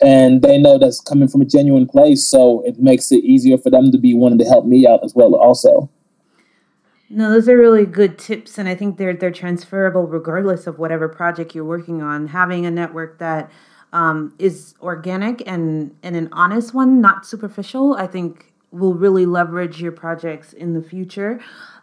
And 0.00 0.42
they 0.42 0.58
know 0.58 0.78
that's 0.78 1.00
coming 1.00 1.28
from 1.28 1.42
a 1.42 1.44
genuine 1.44 1.86
place, 1.86 2.26
so 2.26 2.62
it 2.64 2.78
makes 2.78 3.10
it 3.10 3.24
easier 3.24 3.58
for 3.58 3.70
them 3.70 3.90
to 3.90 3.98
be 3.98 4.14
wanting 4.14 4.38
to 4.38 4.44
help 4.44 4.64
me 4.64 4.86
out 4.86 5.04
as 5.04 5.14
well. 5.14 5.34
Also, 5.34 5.90
no, 7.10 7.30
those 7.30 7.48
are 7.48 7.56
really 7.56 7.84
good 7.84 8.16
tips, 8.16 8.58
and 8.58 8.68
I 8.68 8.76
think 8.76 8.96
they're 8.96 9.14
they're 9.14 9.32
transferable 9.32 10.06
regardless 10.06 10.68
of 10.68 10.78
whatever 10.78 11.08
project 11.08 11.52
you're 11.52 11.64
working 11.64 12.00
on. 12.00 12.28
Having 12.28 12.64
a 12.64 12.70
network 12.70 13.18
that 13.18 13.50
um, 13.92 14.34
is 14.38 14.74
organic 14.80 15.42
and 15.46 15.96
and 16.02 16.16
an 16.16 16.28
honest 16.32 16.74
one, 16.74 17.00
not 17.00 17.26
superficial, 17.26 17.94
I 17.94 18.06
think 18.06 18.52
will 18.70 18.94
really 18.94 19.26
leverage 19.26 19.80
your 19.80 19.92
projects 19.92 20.52
in 20.52 20.74
the 20.74 20.82
future. 20.82 21.40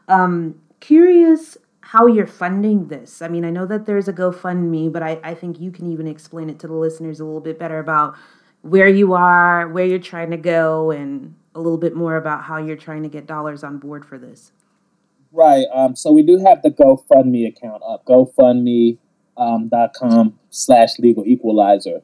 Um, 0.07 0.61
curious 0.79 1.57
how 1.81 2.07
you're 2.07 2.27
funding 2.27 2.87
this. 2.87 3.21
I 3.21 3.27
mean, 3.27 3.45
I 3.45 3.49
know 3.49 3.65
that 3.65 3.85
there's 3.85 4.07
a 4.07 4.13
GoFundMe, 4.13 4.91
but 4.91 5.03
I, 5.03 5.19
I 5.23 5.33
think 5.33 5.59
you 5.59 5.71
can 5.71 5.91
even 5.91 6.07
explain 6.07 6.49
it 6.49 6.59
to 6.59 6.67
the 6.67 6.73
listeners 6.73 7.19
a 7.19 7.25
little 7.25 7.41
bit 7.41 7.57
better 7.57 7.79
about 7.79 8.15
where 8.61 8.87
you 8.87 9.13
are, 9.13 9.67
where 9.67 9.85
you're 9.85 9.99
trying 9.99 10.31
to 10.31 10.37
go, 10.37 10.91
and 10.91 11.35
a 11.53 11.59
little 11.59 11.77
bit 11.77 11.95
more 11.95 12.17
about 12.17 12.43
how 12.43 12.57
you're 12.57 12.75
trying 12.75 13.03
to 13.03 13.09
get 13.09 13.25
dollars 13.25 13.63
on 13.63 13.77
board 13.77 14.05
for 14.05 14.17
this. 14.17 14.51
Right. 15.31 15.65
Um, 15.73 15.95
so 15.95 16.11
we 16.11 16.23
do 16.23 16.37
have 16.45 16.61
the 16.61 16.71
GoFundMe 16.71 17.47
account 17.47 17.81
up, 17.87 18.05
GoFundMe.com 18.05 18.99
um, 19.37 19.69
slash 20.49 20.97
legal 20.99 21.25
equalizer. 21.25 22.01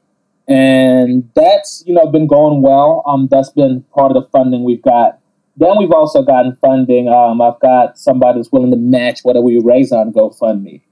And 0.48 1.30
that's, 1.34 1.84
you 1.86 1.94
know, 1.94 2.06
been 2.06 2.26
going 2.26 2.62
well. 2.62 3.02
Um, 3.06 3.28
that's 3.30 3.50
been 3.50 3.82
part 3.94 4.14
of 4.14 4.22
the 4.22 4.28
funding 4.30 4.64
we've 4.64 4.82
got 4.82 5.20
then 5.56 5.78
we've 5.78 5.92
also 5.92 6.22
gotten 6.22 6.56
funding. 6.56 7.08
Um, 7.08 7.40
I've 7.40 7.60
got 7.60 7.98
somebody 7.98 8.38
that's 8.38 8.52
willing 8.52 8.70
to 8.70 8.76
match 8.76 9.20
whatever 9.22 9.44
we 9.44 9.60
raise 9.62 9.92
on 9.92 10.12
GoFundMe. 10.12 10.82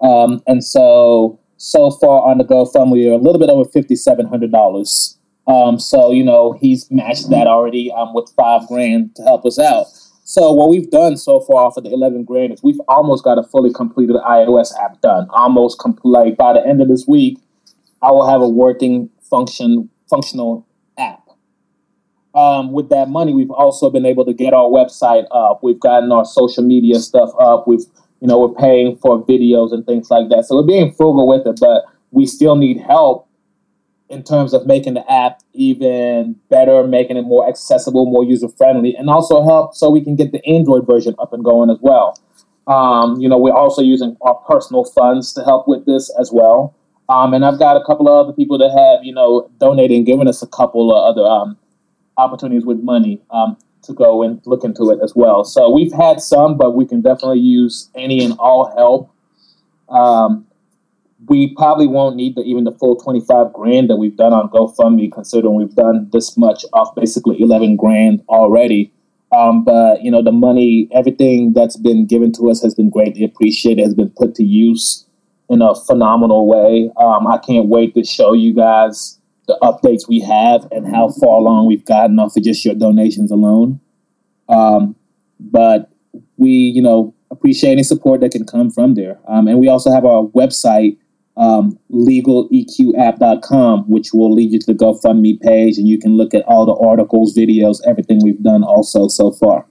Um, 0.00 0.42
and 0.46 0.64
so, 0.64 1.38
so 1.56 1.90
far 1.90 2.28
on 2.28 2.38
the 2.38 2.44
GoFundMe, 2.44 2.92
we're 2.92 3.12
a 3.12 3.18
little 3.18 3.38
bit 3.38 3.50
over 3.50 3.68
$5,700. 3.68 5.16
Um, 5.48 5.78
so, 5.78 6.10
you 6.10 6.24
know, 6.24 6.52
he's 6.52 6.90
matched 6.90 7.30
that 7.30 7.46
already 7.46 7.92
um, 7.92 8.14
with 8.14 8.32
five 8.36 8.66
grand 8.68 9.14
to 9.16 9.22
help 9.22 9.44
us 9.44 9.58
out. 9.58 9.86
So 10.28 10.52
what 10.52 10.68
we've 10.68 10.90
done 10.90 11.16
so 11.16 11.38
far 11.40 11.70
for 11.70 11.80
the 11.80 11.92
11 11.92 12.24
grand 12.24 12.52
is 12.52 12.62
we've 12.62 12.80
almost 12.88 13.22
got 13.22 13.38
a 13.38 13.44
fully 13.44 13.72
completed 13.72 14.16
iOS 14.16 14.72
app 14.82 15.00
done. 15.00 15.28
Almost 15.30 15.78
complete. 15.78 16.36
By 16.36 16.54
the 16.54 16.66
end 16.66 16.82
of 16.82 16.88
this 16.88 17.06
week, 17.06 17.38
I 18.02 18.10
will 18.10 18.28
have 18.28 18.40
a 18.40 18.48
working 18.48 19.08
function 19.30 19.88
functional 20.08 20.66
app 20.98 21.26
um, 22.36 22.70
with 22.70 22.90
that 22.90 23.08
money, 23.08 23.32
we've 23.32 23.50
also 23.50 23.88
been 23.88 24.04
able 24.04 24.26
to 24.26 24.34
get 24.34 24.52
our 24.52 24.68
website 24.68 25.24
up. 25.30 25.60
We've 25.62 25.80
gotten 25.80 26.12
our 26.12 26.26
social 26.26 26.62
media 26.62 26.98
stuff 26.98 27.30
up. 27.40 27.66
We've, 27.66 27.80
you 28.20 28.28
know, 28.28 28.38
we're 28.38 28.54
paying 28.54 28.96
for 28.96 29.24
videos 29.24 29.72
and 29.72 29.86
things 29.86 30.10
like 30.10 30.28
that. 30.28 30.44
So 30.44 30.56
we're 30.56 30.66
being 30.66 30.92
frugal 30.92 31.26
with 31.26 31.46
it, 31.46 31.58
but 31.58 31.84
we 32.10 32.26
still 32.26 32.54
need 32.54 32.78
help 32.78 33.25
in 34.08 34.22
terms 34.22 34.54
of 34.54 34.66
making 34.66 34.94
the 34.94 35.12
app 35.12 35.40
even 35.52 36.36
better, 36.48 36.86
making 36.86 37.16
it 37.16 37.22
more 37.22 37.48
accessible, 37.48 38.06
more 38.06 38.24
user 38.24 38.48
friendly, 38.48 38.94
and 38.94 39.10
also 39.10 39.44
help 39.44 39.74
so 39.74 39.90
we 39.90 40.02
can 40.02 40.16
get 40.16 40.32
the 40.32 40.44
Android 40.46 40.86
version 40.86 41.14
up 41.18 41.32
and 41.32 41.44
going 41.44 41.70
as 41.70 41.78
well. 41.80 42.18
Um, 42.66 43.20
you 43.20 43.28
know, 43.28 43.38
we're 43.38 43.54
also 43.54 43.82
using 43.82 44.16
our 44.22 44.34
personal 44.48 44.84
funds 44.84 45.32
to 45.34 45.44
help 45.44 45.68
with 45.68 45.86
this 45.86 46.12
as 46.18 46.30
well. 46.32 46.74
Um, 47.08 47.34
and 47.34 47.44
I've 47.44 47.58
got 47.58 47.76
a 47.76 47.84
couple 47.84 48.08
of 48.08 48.26
other 48.26 48.32
people 48.34 48.58
that 48.58 48.70
have, 48.70 49.04
you 49.04 49.14
know, 49.14 49.48
donated 49.60 49.96
and 49.96 50.06
given 50.06 50.26
us 50.26 50.42
a 50.42 50.46
couple 50.46 50.90
of 50.90 51.14
other 51.14 51.26
um, 51.26 51.56
opportunities 52.16 52.64
with 52.64 52.80
money 52.80 53.20
um, 53.30 53.56
to 53.82 53.92
go 53.92 54.22
and 54.22 54.40
look 54.44 54.64
into 54.64 54.90
it 54.90 54.98
as 55.02 55.14
well. 55.14 55.44
So 55.44 55.70
we've 55.70 55.92
had 55.92 56.20
some, 56.20 56.56
but 56.56 56.72
we 56.72 56.84
can 56.84 57.02
definitely 57.02 57.40
use 57.40 57.88
any 57.94 58.24
and 58.24 58.34
all 58.38 58.72
help. 58.76 59.12
We 61.28 61.54
probably 61.54 61.86
won't 61.86 62.16
need 62.16 62.36
the, 62.36 62.42
even 62.42 62.64
the 62.64 62.72
full 62.72 62.96
25 62.96 63.52
grand 63.52 63.90
that 63.90 63.96
we've 63.96 64.16
done 64.16 64.32
on 64.32 64.48
GoFundMe, 64.50 65.10
considering 65.12 65.54
we've 65.54 65.74
done 65.74 66.08
this 66.12 66.36
much 66.36 66.64
off 66.72 66.94
basically 66.94 67.40
11 67.40 67.76
grand 67.76 68.22
already. 68.28 68.92
Um, 69.32 69.64
but 69.64 70.02
you 70.02 70.10
know, 70.10 70.22
the 70.22 70.32
money, 70.32 70.88
everything 70.92 71.52
that's 71.52 71.76
been 71.76 72.06
given 72.06 72.32
to 72.32 72.50
us 72.50 72.62
has 72.62 72.74
been 72.74 72.90
greatly 72.90 73.24
appreciated, 73.24 73.82
has 73.82 73.94
been 73.94 74.10
put 74.10 74.34
to 74.36 74.44
use 74.44 75.06
in 75.48 75.62
a 75.62 75.74
phenomenal 75.74 76.46
way. 76.46 76.90
Um, 76.96 77.26
I 77.26 77.38
can't 77.38 77.66
wait 77.66 77.94
to 77.94 78.04
show 78.04 78.32
you 78.32 78.54
guys 78.54 79.18
the 79.46 79.58
updates 79.62 80.08
we 80.08 80.20
have 80.20 80.66
and 80.72 80.86
how 80.86 81.08
far 81.08 81.36
along 81.36 81.66
we've 81.66 81.84
gotten 81.84 82.18
off 82.18 82.36
of 82.36 82.42
just 82.42 82.64
your 82.64 82.74
donations 82.74 83.30
alone. 83.30 83.80
Um, 84.48 84.96
but 85.38 85.90
we, 86.36 86.50
you 86.50 86.82
know, 86.82 87.14
appreciate 87.30 87.72
any 87.72 87.82
support 87.82 88.20
that 88.20 88.32
can 88.32 88.44
come 88.44 88.70
from 88.70 88.94
there. 88.94 89.18
Um, 89.28 89.48
and 89.48 89.58
we 89.58 89.68
also 89.68 89.90
have 89.92 90.04
our 90.04 90.24
website, 90.28 90.96
um, 91.36 91.78
legaleqapp.com, 91.90 93.90
which 93.90 94.12
will 94.12 94.32
lead 94.32 94.52
you 94.52 94.58
to 94.60 94.66
the 94.66 94.74
GoFundMe 94.74 95.40
page, 95.40 95.78
and 95.78 95.86
you 95.86 95.98
can 95.98 96.16
look 96.16 96.34
at 96.34 96.44
all 96.46 96.64
the 96.64 96.74
articles, 96.74 97.36
videos, 97.36 97.78
everything 97.86 98.20
we've 98.22 98.42
done 98.42 98.64
also 98.64 99.08
so 99.08 99.32
far. 99.32 99.66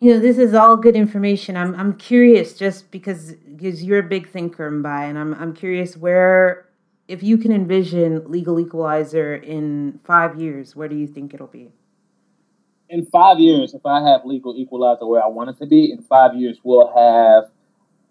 You 0.00 0.14
know, 0.14 0.20
this 0.20 0.38
is 0.38 0.54
all 0.54 0.76
good 0.76 0.94
information. 0.94 1.56
I'm 1.56 1.74
I'm 1.74 1.94
curious 1.94 2.56
just 2.56 2.90
because 2.92 3.32
because 3.32 3.82
you're 3.82 3.98
a 3.98 4.08
big 4.08 4.30
thinker, 4.30 4.70
Mbye, 4.70 5.10
and 5.10 5.18
I'm 5.18 5.34
I'm 5.34 5.52
curious 5.52 5.96
where 5.96 6.68
if 7.08 7.22
you 7.22 7.36
can 7.36 7.50
envision 7.50 8.30
Legal 8.30 8.60
Equalizer 8.60 9.34
in 9.34 9.98
five 10.04 10.40
years, 10.40 10.76
where 10.76 10.88
do 10.88 10.94
you 10.94 11.08
think 11.08 11.34
it'll 11.34 11.48
be? 11.48 11.72
In 12.90 13.06
five 13.06 13.40
years, 13.40 13.74
if 13.74 13.84
I 13.84 14.08
have 14.08 14.24
Legal 14.24 14.56
Equalizer 14.56 15.04
where 15.04 15.22
I 15.22 15.26
want 15.26 15.50
it 15.50 15.58
to 15.58 15.66
be, 15.66 15.90
in 15.90 16.00
five 16.02 16.36
years 16.36 16.60
we'll 16.62 16.92
have 16.94 17.50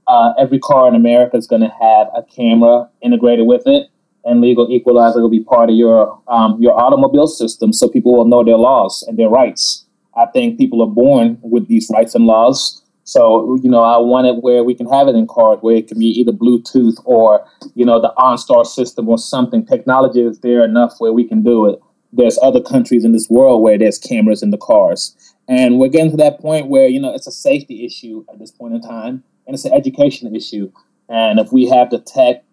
uh, 0.07 0.33
every 0.39 0.59
car 0.59 0.87
in 0.87 0.95
America 0.95 1.37
is 1.37 1.47
going 1.47 1.61
to 1.61 1.71
have 1.81 2.07
a 2.15 2.23
camera 2.23 2.89
integrated 3.01 3.45
with 3.45 3.63
it, 3.65 3.87
and 4.25 4.41
Legal 4.41 4.69
Equalizer 4.71 5.21
will 5.21 5.29
be 5.29 5.43
part 5.43 5.69
of 5.69 5.75
your 5.75 6.21
um, 6.27 6.57
your 6.59 6.79
automobile 6.79 7.27
system, 7.27 7.73
so 7.73 7.87
people 7.87 8.15
will 8.15 8.27
know 8.27 8.43
their 8.43 8.57
laws 8.57 9.03
and 9.07 9.17
their 9.17 9.29
rights. 9.29 9.85
I 10.15 10.25
think 10.27 10.57
people 10.57 10.81
are 10.81 10.89
born 10.89 11.37
with 11.41 11.67
these 11.67 11.91
rights 11.93 12.15
and 12.15 12.25
laws 12.25 12.81
so, 13.07 13.57
you 13.63 13.69
know, 13.69 13.83
I 13.83 13.97
want 13.99 14.27
it 14.27 14.43
where 14.43 14.65
we 14.65 14.75
can 14.75 14.85
have 14.89 15.07
it 15.07 15.15
in 15.15 15.27
cars 15.27 15.59
where 15.61 15.77
it 15.77 15.87
can 15.87 15.97
be 15.97 16.07
either 16.07 16.33
Bluetooth 16.33 16.97
or, 17.05 17.47
you 17.73 17.85
know, 17.85 18.01
the 18.01 18.11
OnStar 18.17 18.65
system 18.65 19.07
or 19.07 19.17
something. 19.17 19.65
Technology 19.65 20.19
is 20.19 20.39
there 20.39 20.65
enough 20.65 20.95
where 20.97 21.13
we 21.13 21.23
can 21.25 21.41
do 21.41 21.67
it. 21.67 21.79
There's 22.11 22.37
other 22.43 22.59
countries 22.61 23.05
in 23.05 23.13
this 23.13 23.29
world 23.29 23.63
where 23.63 23.77
there's 23.77 23.97
cameras 23.97 24.43
in 24.43 24.49
the 24.49 24.57
cars. 24.57 25.15
And 25.47 25.79
we're 25.79 25.87
getting 25.87 26.11
to 26.11 26.17
that 26.17 26.41
point 26.41 26.67
where, 26.67 26.89
you 26.89 26.99
know, 26.99 27.15
it's 27.15 27.27
a 27.27 27.31
safety 27.31 27.85
issue 27.85 28.25
at 28.29 28.39
this 28.39 28.51
point 28.51 28.73
in 28.73 28.81
time, 28.81 29.23
and 29.47 29.55
it's 29.55 29.65
an 29.65 29.73
education 29.73 30.35
issue. 30.35 30.71
And 31.09 31.39
if 31.39 31.51
we 31.51 31.65
have 31.67 31.89
the 31.89 31.99
tech 31.99 32.43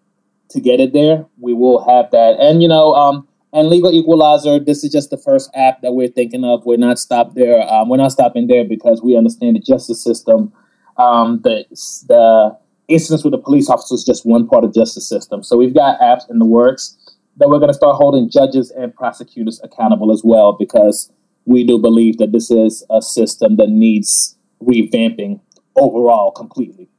to 0.49 0.61
get 0.61 0.79
it 0.79 0.93
there, 0.93 1.25
we 1.39 1.53
will 1.53 1.83
have 1.85 2.09
that. 2.11 2.37
And, 2.39 2.61
you 2.61 2.67
know, 2.67 2.93
um, 2.93 3.27
and 3.53 3.69
Legal 3.69 3.93
Equalizer, 3.93 4.59
this 4.59 4.83
is 4.83 4.91
just 4.91 5.09
the 5.09 5.17
first 5.17 5.49
app 5.55 5.81
that 5.81 5.93
we're 5.93 6.07
thinking 6.07 6.43
of. 6.43 6.65
We're 6.65 6.77
not 6.77 6.99
stopped 6.99 7.35
there. 7.35 7.61
Um, 7.71 7.89
we're 7.89 7.97
not 7.97 8.11
stopping 8.11 8.47
there 8.47 8.65
because 8.65 9.01
we 9.01 9.15
understand 9.17 9.55
the 9.55 9.59
justice 9.59 10.03
system. 10.03 10.51
Um, 10.97 11.41
the, 11.43 11.65
the 12.07 12.57
incidents 12.87 13.23
with 13.23 13.31
the 13.31 13.37
police 13.37 13.69
officers 13.69 13.99
is 13.99 14.05
just 14.05 14.25
one 14.25 14.47
part 14.47 14.63
of 14.63 14.73
justice 14.73 15.07
system. 15.07 15.43
So 15.43 15.57
we've 15.57 15.73
got 15.73 15.99
apps 15.99 16.29
in 16.29 16.39
the 16.39 16.45
works 16.45 16.97
that 17.37 17.49
we're 17.49 17.59
going 17.59 17.69
to 17.69 17.73
start 17.73 17.95
holding 17.95 18.29
judges 18.29 18.71
and 18.71 18.95
prosecutors 18.95 19.59
accountable 19.63 20.11
as 20.11 20.21
well 20.23 20.53
because 20.53 21.11
we 21.45 21.63
do 21.63 21.77
believe 21.77 22.17
that 22.17 22.31
this 22.31 22.49
is 22.49 22.83
a 22.89 23.01
system 23.01 23.57
that 23.57 23.69
needs 23.69 24.37
revamping 24.63 25.39
overall 25.75 26.31
completely. 26.31 26.89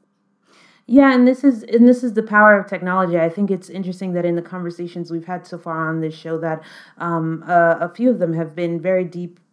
Yeah, 0.88 1.12
and 1.12 1.26
this 1.26 1.42
is 1.42 1.64
and 1.64 1.88
this 1.88 2.04
is 2.04 2.12
the 2.12 2.22
power 2.22 2.56
of 2.58 2.68
technology. 2.68 3.18
I 3.18 3.28
think 3.28 3.50
it's 3.50 3.68
interesting 3.68 4.12
that 4.12 4.24
in 4.24 4.36
the 4.36 4.42
conversations 4.42 5.10
we've 5.10 5.26
had 5.26 5.44
so 5.44 5.58
far 5.58 5.88
on 5.88 6.00
this 6.00 6.14
show, 6.14 6.38
that 6.38 6.62
um, 6.98 7.42
uh, 7.46 7.76
a 7.80 7.88
few 7.92 8.08
of 8.08 8.20
them 8.20 8.32
have 8.34 8.54
been 8.54 8.80
very 8.80 9.04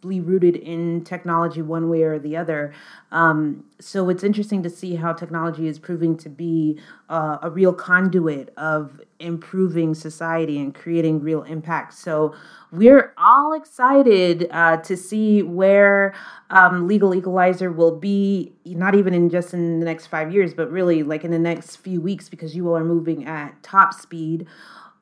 deeply 0.04 0.20
rooted 0.20 0.56
in 0.56 1.04
technology, 1.04 1.62
one 1.62 1.90
way 1.90 2.04
or 2.04 2.20
the 2.20 2.36
other. 2.36 2.74
Um, 3.12 3.64
so 3.80 4.10
it's 4.10 4.24
interesting 4.24 4.62
to 4.64 4.70
see 4.70 4.96
how 4.96 5.14
technology 5.14 5.68
is 5.68 5.80
proving 5.80 6.18
to 6.18 6.30
be 6.30 6.80
uh, 7.10 7.38
a 7.42 7.50
real 7.50 7.74
conduit 7.74 8.54
of 8.58 9.02
improving 9.20 9.94
society 9.94 10.60
and 10.60 10.76
creating 10.76 11.22
real 11.22 11.44
impact. 11.44 11.94
So 11.94 12.36
we're 12.72 13.14
all 13.18 13.54
excited 13.54 14.48
uh, 14.52 14.78
to 14.78 14.98
see 14.98 15.42
where 15.42 16.14
um, 16.50 16.88
legal 16.88 17.16
equalizer 17.16 17.72
will 17.72 17.98
be 17.98 18.54
not 18.66 18.96
even 18.96 19.14
in 19.14 19.30
just 19.30 19.54
in 19.54 19.80
the 19.80 19.86
next 19.86 20.08
five 20.08 20.34
years 20.34 20.54
but 20.54 20.70
really 20.72 21.04
like 21.04 21.24
in 21.24 21.32
the 21.32 21.40
next 21.40 21.78
few 21.78 22.02
weeks 22.02 22.30
because 22.30 22.56
you 22.56 22.68
all 22.68 22.76
are 22.76 22.84
moving 22.84 23.26
at 23.26 23.62
top 23.64 23.94
speed 23.94 24.48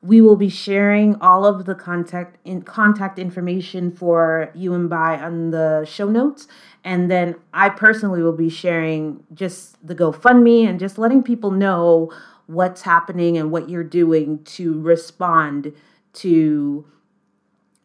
we 0.02 0.20
will 0.20 0.36
be 0.36 0.48
sharing 0.48 1.14
all 1.20 1.46
of 1.46 1.64
the 1.64 1.76
contact 1.76 2.36
in 2.44 2.62
contact 2.62 3.18
information 3.18 3.92
for 3.92 4.50
you 4.52 4.74
and 4.74 4.90
by 4.90 5.16
on 5.18 5.50
the 5.52 5.84
show 5.88 6.08
notes. 6.08 6.48
And 6.84 7.08
then 7.08 7.36
i 7.54 7.68
personally 7.68 8.22
will 8.22 8.36
be 8.36 8.50
sharing 8.50 9.24
just 9.32 9.84
the 9.86 9.94
gofundme 9.94 10.68
and 10.68 10.80
just 10.80 10.98
letting 10.98 11.22
people 11.22 11.52
know 11.52 12.12
what's 12.46 12.82
happening 12.82 13.38
and 13.38 13.52
what 13.52 13.70
you're 13.70 13.84
doing 13.84 14.42
to 14.44 14.80
respond 14.80 15.72
to 16.14 16.84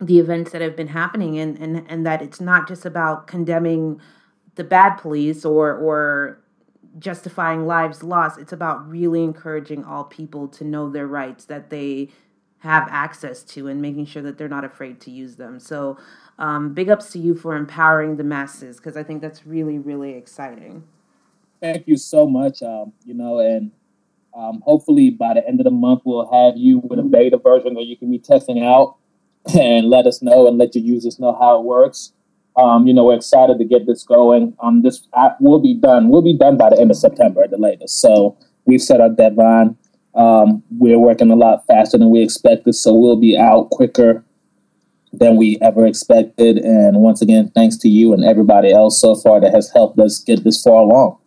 the 0.01 0.17
events 0.17 0.51
that 0.51 0.61
have 0.61 0.75
been 0.75 0.87
happening. 0.87 1.37
And, 1.37 1.57
and, 1.59 1.85
and 1.87 2.05
that 2.05 2.23
it's 2.23 2.41
not 2.41 2.67
just 2.67 2.83
about 2.85 3.27
condemning 3.27 4.01
the 4.55 4.63
bad 4.63 4.95
police 4.95 5.45
or 5.45 5.71
or 5.75 6.39
justifying 6.99 7.65
lives 7.65 8.03
lost 8.03 8.39
it's 8.39 8.53
about 8.53 8.87
really 8.89 9.23
encouraging 9.23 9.83
all 9.83 10.03
people 10.03 10.47
to 10.47 10.63
know 10.63 10.89
their 10.89 11.07
rights 11.07 11.45
that 11.45 11.69
they 11.69 12.09
have 12.59 12.87
access 12.89 13.43
to 13.43 13.67
and 13.67 13.81
making 13.81 14.05
sure 14.05 14.21
that 14.21 14.37
they're 14.37 14.49
not 14.49 14.65
afraid 14.65 14.99
to 14.99 15.11
use 15.11 15.35
them 15.35 15.59
so 15.59 15.97
um, 16.39 16.73
big 16.73 16.89
ups 16.89 17.11
to 17.11 17.19
you 17.19 17.35
for 17.35 17.55
empowering 17.55 18.17
the 18.17 18.23
masses 18.23 18.77
because 18.77 18.97
i 18.97 19.03
think 19.03 19.21
that's 19.21 19.45
really 19.45 19.77
really 19.77 20.13
exciting 20.13 20.83
thank 21.61 21.87
you 21.87 21.97
so 21.97 22.27
much 22.27 22.61
um, 22.63 22.91
you 23.05 23.13
know 23.13 23.39
and 23.39 23.71
um, 24.35 24.61
hopefully 24.65 25.09
by 25.09 25.33
the 25.33 25.47
end 25.47 25.59
of 25.59 25.63
the 25.63 25.71
month 25.71 26.01
we'll 26.05 26.31
have 26.31 26.57
you 26.57 26.79
with 26.79 26.99
a 26.99 27.03
beta 27.03 27.37
version 27.37 27.73
that 27.73 27.85
you 27.85 27.97
can 27.97 28.09
be 28.11 28.19
testing 28.19 28.63
out 28.63 28.97
and 29.55 29.89
let 29.89 30.05
us 30.05 30.21
know 30.21 30.47
and 30.47 30.57
let 30.57 30.75
your 30.75 30.83
users 30.83 31.19
know 31.19 31.33
how 31.33 31.59
it 31.59 31.63
works. 31.63 32.13
Um, 32.57 32.87
you 32.87 32.93
know, 32.93 33.05
we're 33.05 33.15
excited 33.15 33.59
to 33.59 33.65
get 33.65 33.85
this 33.85 34.03
going. 34.03 34.55
Um, 34.61 34.81
this 34.81 35.07
app 35.15 35.39
will 35.39 35.59
be 35.59 35.75
done. 35.75 36.09
We'll 36.09 36.23
be 36.23 36.37
done 36.37 36.57
by 36.57 36.71
the 36.71 36.79
end 36.79 36.89
of 36.89 36.97
September 36.97 37.43
at 37.43 37.51
the 37.51 37.57
latest. 37.57 38.01
So 38.01 38.35
we've 38.65 38.81
set 38.81 38.99
our 38.99 39.09
deadline. 39.09 39.77
Um, 40.15 40.63
we're 40.71 40.97
working 40.97 41.29
a 41.29 41.35
lot 41.35 41.65
faster 41.67 41.97
than 41.99 42.09
we 42.09 42.23
expected, 42.23 42.73
so 42.73 42.95
we'll 42.95 43.19
be 43.19 43.37
out 43.37 43.69
quicker 43.69 44.25
than 45.13 45.37
we 45.37 45.59
ever 45.61 45.85
expected. 45.85 46.57
And 46.57 46.97
once 46.97 47.21
again, 47.21 47.51
thanks 47.53 47.77
to 47.77 47.89
you 47.89 48.13
and 48.13 48.25
everybody 48.25 48.71
else 48.71 48.99
so 48.99 49.15
far 49.15 49.39
that 49.39 49.53
has 49.53 49.71
helped 49.71 49.99
us 49.99 50.19
get 50.19 50.43
this 50.43 50.61
far 50.63 50.81
along. 50.81 51.19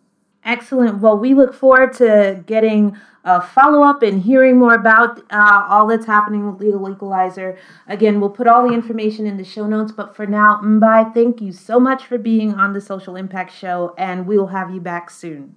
Excellent. 0.43 0.99
Well, 0.99 1.17
we 1.17 1.33
look 1.33 1.53
forward 1.53 1.93
to 1.93 2.43
getting 2.45 2.97
a 3.23 3.41
follow 3.41 3.83
up 3.83 4.01
and 4.01 4.23
hearing 4.23 4.57
more 4.57 4.73
about 4.73 5.19
uh, 5.31 5.65
all 5.69 5.87
that's 5.87 6.05
happening 6.05 6.49
with 6.49 6.61
Legal 6.61 6.89
Equalizer. 6.91 7.57
Again, 7.87 8.19
we'll 8.19 8.29
put 8.29 8.47
all 8.47 8.67
the 8.67 8.73
information 8.73 9.27
in 9.27 9.37
the 9.37 9.43
show 9.43 9.67
notes. 9.67 9.91
But 9.91 10.15
for 10.15 10.25
now, 10.25 10.59
Mbye, 10.63 11.13
thank 11.13 11.41
you 11.41 11.51
so 11.51 11.79
much 11.79 12.05
for 12.05 12.17
being 12.17 12.53
on 12.53 12.73
the 12.73 12.81
Social 12.81 13.15
Impact 13.15 13.53
Show, 13.53 13.93
and 13.97 14.25
we 14.25 14.37
will 14.37 14.47
have 14.47 14.73
you 14.73 14.81
back 14.81 15.09
soon. 15.09 15.55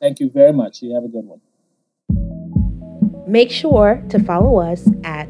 Thank 0.00 0.20
you 0.20 0.30
very 0.30 0.52
much. 0.52 0.82
You 0.82 0.94
have 0.94 1.04
a 1.04 1.08
good 1.08 1.24
one. 1.24 1.40
Make 3.26 3.50
sure 3.50 4.02
to 4.08 4.18
follow 4.22 4.60
us 4.60 4.88
at 5.04 5.28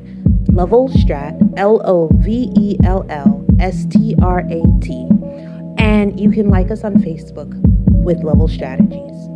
Lovell 0.49 0.89
Strat, 0.89 1.55
L 1.57 1.81
O 1.85 2.11
V 2.15 2.53
E 2.57 2.77
L 2.85 3.07
L 3.09 3.45
S 3.59 3.87
T 3.87 4.15
R 4.23 4.41
A 4.41 4.63
T. 4.81 5.09
And 5.79 6.19
you 6.19 6.31
can 6.31 6.49
like 6.49 6.71
us 6.71 6.85
on 6.85 6.97
Facebook 6.97 7.53
with 8.05 8.23
Lovell 8.23 8.49
Strategies. 8.49 9.36